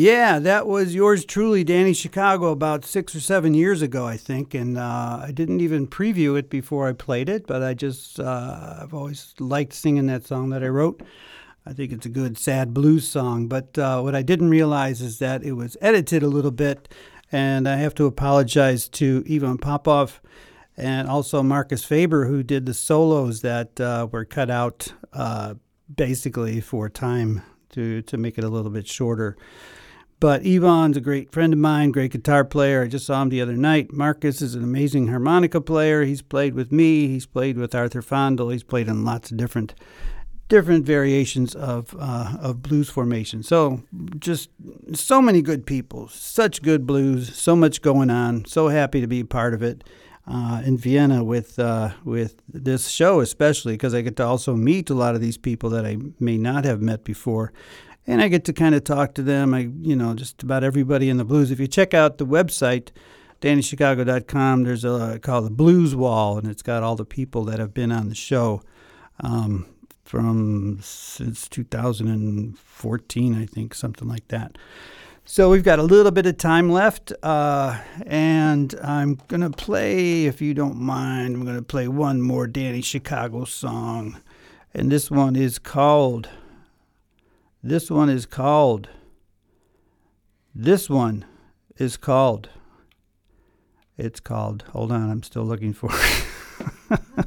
Yeah, 0.00 0.38
that 0.38 0.66
was 0.66 0.94
yours 0.94 1.26
truly, 1.26 1.62
Danny 1.62 1.92
Chicago, 1.92 2.52
about 2.52 2.86
six 2.86 3.14
or 3.14 3.20
seven 3.20 3.52
years 3.52 3.82
ago, 3.82 4.06
I 4.06 4.16
think. 4.16 4.54
And 4.54 4.78
uh, 4.78 5.20
I 5.22 5.30
didn't 5.30 5.60
even 5.60 5.86
preview 5.86 6.38
it 6.38 6.48
before 6.48 6.88
I 6.88 6.94
played 6.94 7.28
it, 7.28 7.46
but 7.46 7.62
I 7.62 7.74
just, 7.74 8.18
uh, 8.18 8.78
I've 8.80 8.94
always 8.94 9.34
liked 9.38 9.74
singing 9.74 10.06
that 10.06 10.24
song 10.24 10.48
that 10.48 10.64
I 10.64 10.68
wrote. 10.68 11.02
I 11.66 11.74
think 11.74 11.92
it's 11.92 12.06
a 12.06 12.08
good, 12.08 12.38
sad 12.38 12.72
blues 12.72 13.06
song. 13.06 13.46
But 13.46 13.76
uh, 13.76 14.00
what 14.00 14.14
I 14.14 14.22
didn't 14.22 14.48
realize 14.48 15.02
is 15.02 15.18
that 15.18 15.42
it 15.42 15.52
was 15.52 15.76
edited 15.82 16.22
a 16.22 16.28
little 16.28 16.50
bit. 16.50 16.88
And 17.30 17.68
I 17.68 17.76
have 17.76 17.94
to 17.96 18.06
apologize 18.06 18.88
to 18.88 19.22
Ivan 19.30 19.58
Popov 19.58 20.22
and 20.78 21.08
also 21.08 21.42
Marcus 21.42 21.84
Faber, 21.84 22.24
who 22.24 22.42
did 22.42 22.64
the 22.64 22.72
solos 22.72 23.42
that 23.42 23.78
uh, 23.78 24.08
were 24.10 24.24
cut 24.24 24.48
out 24.48 24.94
uh, 25.12 25.56
basically 25.94 26.62
for 26.62 26.88
time 26.88 27.42
to, 27.72 28.00
to 28.00 28.16
make 28.16 28.38
it 28.38 28.44
a 28.44 28.48
little 28.48 28.70
bit 28.70 28.88
shorter. 28.88 29.36
But 30.20 30.44
Ivan's 30.44 30.98
a 30.98 31.00
great 31.00 31.32
friend 31.32 31.54
of 31.54 31.58
mine, 31.58 31.92
great 31.92 32.12
guitar 32.12 32.44
player. 32.44 32.82
I 32.82 32.88
just 32.88 33.06
saw 33.06 33.22
him 33.22 33.30
the 33.30 33.40
other 33.40 33.56
night. 33.56 33.90
Marcus 33.90 34.42
is 34.42 34.54
an 34.54 34.62
amazing 34.62 35.08
harmonica 35.08 35.62
player. 35.62 36.04
He's 36.04 36.20
played 36.20 36.54
with 36.54 36.70
me. 36.70 37.08
He's 37.08 37.24
played 37.24 37.56
with 37.56 37.74
Arthur 37.74 38.02
Fondel. 38.02 38.50
He's 38.50 38.62
played 38.62 38.88
in 38.88 39.04
lots 39.04 39.30
of 39.30 39.38
different 39.38 39.74
different 40.48 40.84
variations 40.84 41.54
of 41.54 41.96
uh, 41.98 42.36
of 42.38 42.60
blues 42.60 42.90
formation. 42.90 43.42
So 43.42 43.82
just 44.18 44.50
so 44.92 45.22
many 45.22 45.40
good 45.40 45.64
people, 45.64 46.08
such 46.08 46.60
good 46.60 46.86
blues, 46.86 47.34
so 47.34 47.56
much 47.56 47.80
going 47.80 48.10
on. 48.10 48.44
So 48.44 48.68
happy 48.68 49.00
to 49.00 49.06
be 49.06 49.24
part 49.24 49.54
of 49.54 49.62
it 49.62 49.84
uh, 50.26 50.60
in 50.64 50.76
Vienna 50.76 51.24
with 51.24 51.58
uh, 51.58 51.92
with 52.04 52.42
this 52.46 52.88
show, 52.88 53.20
especially 53.20 53.72
because 53.72 53.94
I 53.94 54.02
get 54.02 54.16
to 54.16 54.24
also 54.26 54.54
meet 54.54 54.90
a 54.90 54.94
lot 54.94 55.14
of 55.14 55.22
these 55.22 55.38
people 55.38 55.70
that 55.70 55.86
I 55.86 55.96
may 56.18 56.36
not 56.36 56.64
have 56.66 56.82
met 56.82 57.04
before. 57.04 57.52
And 58.06 58.20
I 58.20 58.28
get 58.28 58.44
to 58.46 58.52
kind 58.52 58.74
of 58.74 58.84
talk 58.84 59.14
to 59.14 59.22
them. 59.22 59.54
I, 59.54 59.70
you 59.80 59.94
know, 59.94 60.14
just 60.14 60.42
about 60.42 60.64
everybody 60.64 61.08
in 61.08 61.16
the 61.16 61.24
blues. 61.24 61.50
If 61.50 61.60
you 61.60 61.66
check 61.66 61.94
out 61.94 62.18
the 62.18 62.26
website, 62.26 62.88
DannyChicago.com, 63.40 64.64
there's 64.64 64.84
a 64.84 65.18
called 65.22 65.46
the 65.46 65.50
Blues 65.50 65.94
Wall, 65.94 66.38
and 66.38 66.48
it's 66.48 66.62
got 66.62 66.82
all 66.82 66.96
the 66.96 67.04
people 67.04 67.44
that 67.44 67.58
have 67.58 67.72
been 67.72 67.92
on 67.92 68.08
the 68.08 68.14
show 68.14 68.62
um, 69.20 69.66
from 70.04 70.78
since 70.82 71.48
2014, 71.48 73.34
I 73.40 73.46
think, 73.46 73.74
something 73.74 74.08
like 74.08 74.28
that. 74.28 74.56
So 75.24 75.48
we've 75.48 75.62
got 75.62 75.78
a 75.78 75.84
little 75.84 76.10
bit 76.10 76.26
of 76.26 76.38
time 76.38 76.70
left, 76.70 77.12
uh, 77.22 77.80
and 78.04 78.74
I'm 78.82 79.20
going 79.28 79.42
to 79.42 79.50
play, 79.50 80.24
if 80.24 80.42
you 80.42 80.54
don't 80.54 80.76
mind, 80.76 81.36
I'm 81.36 81.44
going 81.44 81.56
to 81.56 81.62
play 81.62 81.86
one 81.86 82.20
more 82.20 82.48
Danny 82.48 82.80
Chicago 82.80 83.44
song. 83.44 84.20
And 84.74 84.90
this 84.90 85.10
one 85.10 85.36
is 85.36 85.58
called, 85.58 86.28
this 87.62 87.90
one 87.90 88.08
is 88.08 88.26
called, 88.26 88.88
this 90.54 90.88
one 90.88 91.24
is 91.76 91.96
called, 91.96 92.48
it's 93.96 94.20
called, 94.20 94.64
hold 94.72 94.92
on, 94.92 95.10
I'm 95.10 95.22
still 95.22 95.44
looking 95.44 95.72
for 95.72 95.90
it. 95.92 96.96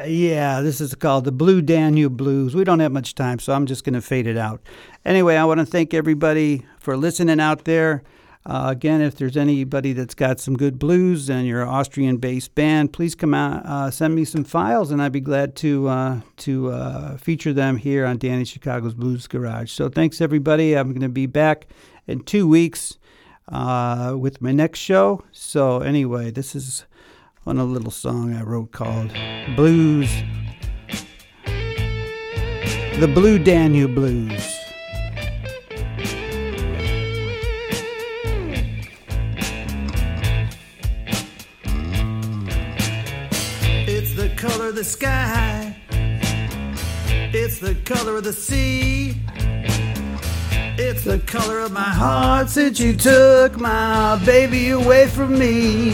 Uh, 0.00 0.04
yeah, 0.04 0.60
this 0.62 0.80
is 0.80 0.94
called 0.94 1.24
the 1.24 1.32
Blue 1.32 1.60
Danube 1.60 2.16
Blues. 2.16 2.54
We 2.54 2.64
don't 2.64 2.80
have 2.80 2.92
much 2.92 3.14
time, 3.14 3.38
so 3.38 3.52
I'm 3.52 3.66
just 3.66 3.84
going 3.84 3.94
to 3.94 4.00
fade 4.00 4.26
it 4.26 4.36
out. 4.36 4.62
Anyway, 5.04 5.36
I 5.36 5.44
want 5.44 5.60
to 5.60 5.66
thank 5.66 5.92
everybody 5.92 6.64
for 6.78 6.96
listening 6.96 7.38
out 7.38 7.64
there. 7.64 8.02
Uh, 8.46 8.68
again, 8.70 9.02
if 9.02 9.16
there's 9.16 9.36
anybody 9.36 9.92
that's 9.92 10.14
got 10.14 10.40
some 10.40 10.56
good 10.56 10.78
blues 10.78 11.28
and 11.28 11.46
you're 11.46 11.60
an 11.62 11.68
Austrian-based 11.68 12.54
band, 12.54 12.90
please 12.90 13.14
come 13.14 13.34
out, 13.34 13.64
uh, 13.66 13.90
send 13.90 14.14
me 14.14 14.24
some 14.24 14.44
files, 14.44 14.90
and 14.90 15.02
I'd 15.02 15.12
be 15.12 15.20
glad 15.20 15.54
to 15.56 15.88
uh, 15.88 16.20
to 16.38 16.70
uh, 16.70 17.16
feature 17.18 17.52
them 17.52 17.76
here 17.76 18.06
on 18.06 18.16
Danny 18.16 18.46
Chicago's 18.46 18.94
Blues 18.94 19.26
Garage. 19.26 19.70
So 19.70 19.90
thanks 19.90 20.22
everybody. 20.22 20.74
I'm 20.74 20.88
going 20.88 21.02
to 21.02 21.10
be 21.10 21.26
back 21.26 21.66
in 22.06 22.20
two 22.20 22.48
weeks 22.48 22.98
uh, 23.48 24.16
with 24.18 24.40
my 24.40 24.52
next 24.52 24.78
show. 24.78 25.22
So 25.32 25.80
anyway, 25.80 26.30
this 26.30 26.54
is 26.54 26.86
on 27.46 27.58
a 27.58 27.64
little 27.64 27.90
song 27.90 28.34
I 28.34 28.42
wrote 28.42 28.72
called 28.72 29.12
Blues. 29.54 30.10
The 32.98 33.10
Blue 33.14 33.38
Danube 33.38 33.94
Blues. 33.94 34.59
The 44.80 44.84
sky. 44.84 45.76
It's 47.34 47.58
the 47.58 47.74
color 47.84 48.16
of 48.16 48.24
the 48.24 48.32
sea. 48.32 49.14
It's 50.78 51.04
the 51.04 51.18
color 51.18 51.60
of 51.60 51.70
my 51.70 51.90
heart 52.02 52.48
since 52.48 52.80
you 52.80 52.96
took 52.96 53.60
my 53.60 54.18
baby 54.24 54.70
away 54.70 55.06
from 55.08 55.38
me. 55.38 55.92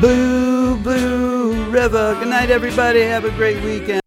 Blue, 0.00 0.76
blue 0.82 1.64
river. 1.70 2.14
Good 2.18 2.28
night, 2.28 2.50
everybody. 2.50 3.00
Have 3.00 3.24
a 3.24 3.30
great 3.30 3.64
weekend. 3.64 4.02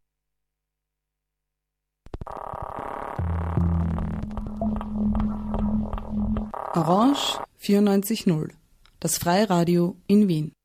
Orange 6.76 7.40
94.0, 7.60 8.52
das 9.00 9.18
Freiradio 9.18 9.96
in 10.08 10.28
Wien. 10.28 10.59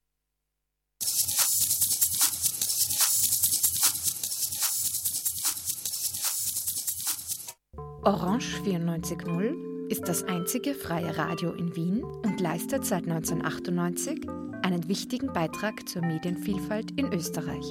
Orange 8.07 8.61
94.0 8.63 9.89
ist 9.89 10.07
das 10.09 10.25
einzige 10.25 10.75
freie 10.75 11.17
Radio 11.17 11.53
in 11.53 11.75
Wien 11.75 12.05
und 12.05 12.39
leistet 12.39 12.85
seit 12.85 13.05
1998 13.05 14.29
einen 14.61 14.87
wichtigen 14.89 15.33
Beitrag 15.33 15.89
zur 15.89 16.03
Medienvielfalt 16.03 16.91
in 17.01 17.11
Österreich. 17.15 17.65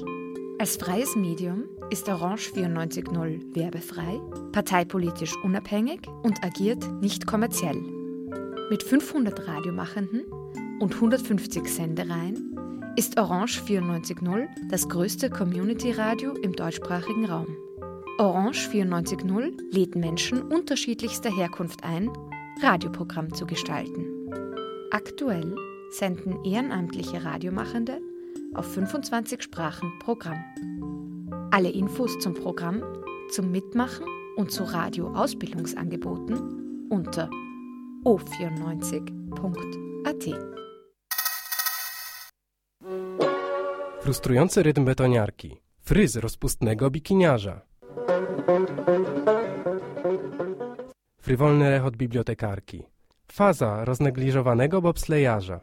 Als 0.57 0.77
freies 0.77 1.15
Medium 1.15 1.65
ist 1.91 2.09
Orange 2.09 2.51
94.0 2.51 3.55
werbefrei, 3.55 4.19
parteipolitisch 4.51 5.35
unabhängig 5.43 5.99
und 6.23 6.43
agiert 6.43 6.83
nicht 6.99 7.27
kommerziell. 7.27 7.79
Mit 8.71 8.81
500 8.81 9.47
Radiomachenden 9.47 10.23
und 10.79 10.95
150 10.95 11.67
Sendereien 11.67 12.57
ist 12.95 13.19
Orange 13.19 13.61
94.0 13.61 14.47
das 14.71 14.89
größte 14.89 15.29
Community-Radio 15.29 16.33
im 16.41 16.53
deutschsprachigen 16.53 17.25
Raum. 17.25 17.55
Orange 18.19 18.69
94.0 18.69 19.53
lädt 19.71 19.95
Menschen 19.95 20.43
unterschiedlichster 20.43 21.35
Herkunft 21.35 21.83
ein, 21.83 22.11
Radioprogramm 22.61 23.33
zu 23.33 23.47
gestalten. 23.47 24.05
Aktuell 24.91 25.55
senden 25.89 26.45
ehrenamtliche 26.45 27.25
Radiomachende 27.25 27.99
auf 28.53 28.71
25 28.71 29.41
Sprachen 29.41 29.91
Programm. 29.99 30.37
Alle 31.49 31.71
Infos 31.71 32.19
zum 32.19 32.35
Programm, 32.35 32.83
zum 33.31 33.49
Mitmachen 33.51 34.05
und 34.35 34.51
zu 34.51 34.63
Radioausbildungsangeboten 34.63 36.87
unter 36.91 37.31
o94.at. 38.05 40.29
Frustrujący 44.01 44.63
rytm 44.63 44.85
betoniarki. 44.85 45.57
Fryz 45.79 46.15
rozpustnego 46.15 46.91
bikiniarza. 46.91 47.72
Frywolny 51.21 51.69
rechot 51.69 51.97
bibliotekarki. 51.97 52.83
Faza 53.27 53.85
roznegliżowanego 53.85 54.81
bobslejarza. 54.81 55.59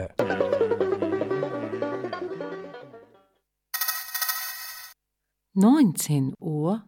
Neunzehn 5.61 6.33
Uhr 6.39 6.85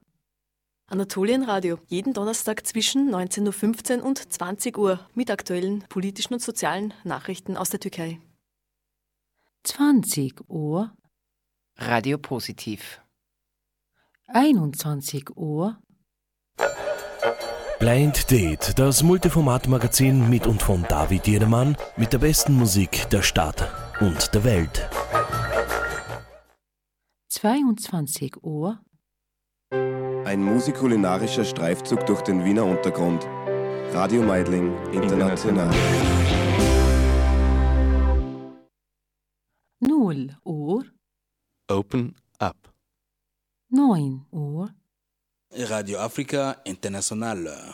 Anatolienradio, 0.88 1.78
jeden 1.88 2.13
Donnerstag 2.13 2.65
zwischen 2.65 3.13
19.15 3.13 3.97
Uhr 3.97 4.05
und 4.05 4.32
20 4.32 4.78
Uhr 4.78 5.01
mit 5.13 5.30
aktuellen 5.30 5.84
politischen 5.89 6.36
und 6.36 6.41
sozialen 6.41 6.93
Nachrichten 7.03 7.57
aus 7.57 7.69
der 7.69 7.82
Türkei. 7.82 8.22
20 9.65 10.49
Uhr 10.49 10.93
Radio 11.80 12.17
Positiv. 12.17 13.01
21 14.30 15.36
Uhr 15.36 15.78
Blind 17.78 18.32
Date, 18.32 18.80
das 18.80 19.03
Multiformat-Magazin 19.03 20.30
mit 20.30 20.47
und 20.47 20.61
von 20.61 20.86
David 20.88 21.28
Jedermann 21.28 21.76
mit 21.97 22.13
der 22.13 22.19
besten 22.19 22.53
Musik 22.53 23.09
der 23.09 23.22
Stadt 23.22 23.69
und 23.99 24.34
der 24.34 24.45
Welt. 24.45 24.89
22 27.32 28.43
Uhr 28.43 28.84
Ein 29.71 30.43
musikulinarischer 30.43 31.45
Streifzug 31.45 32.05
durch 32.05 32.21
den 32.23 32.43
Wiener 32.43 32.65
Untergrund. 32.65 33.25
Radio 33.93 34.21
Meidling 34.21 34.75
International. 34.91 35.73
0 39.79 40.38
Uhr 40.43 40.86
Open 41.69 42.17
Up. 42.38 42.73
9 43.69 44.25
Uhr 44.32 44.75
Radio 45.53 45.99
Africa 45.99 46.57
International. 46.65 47.73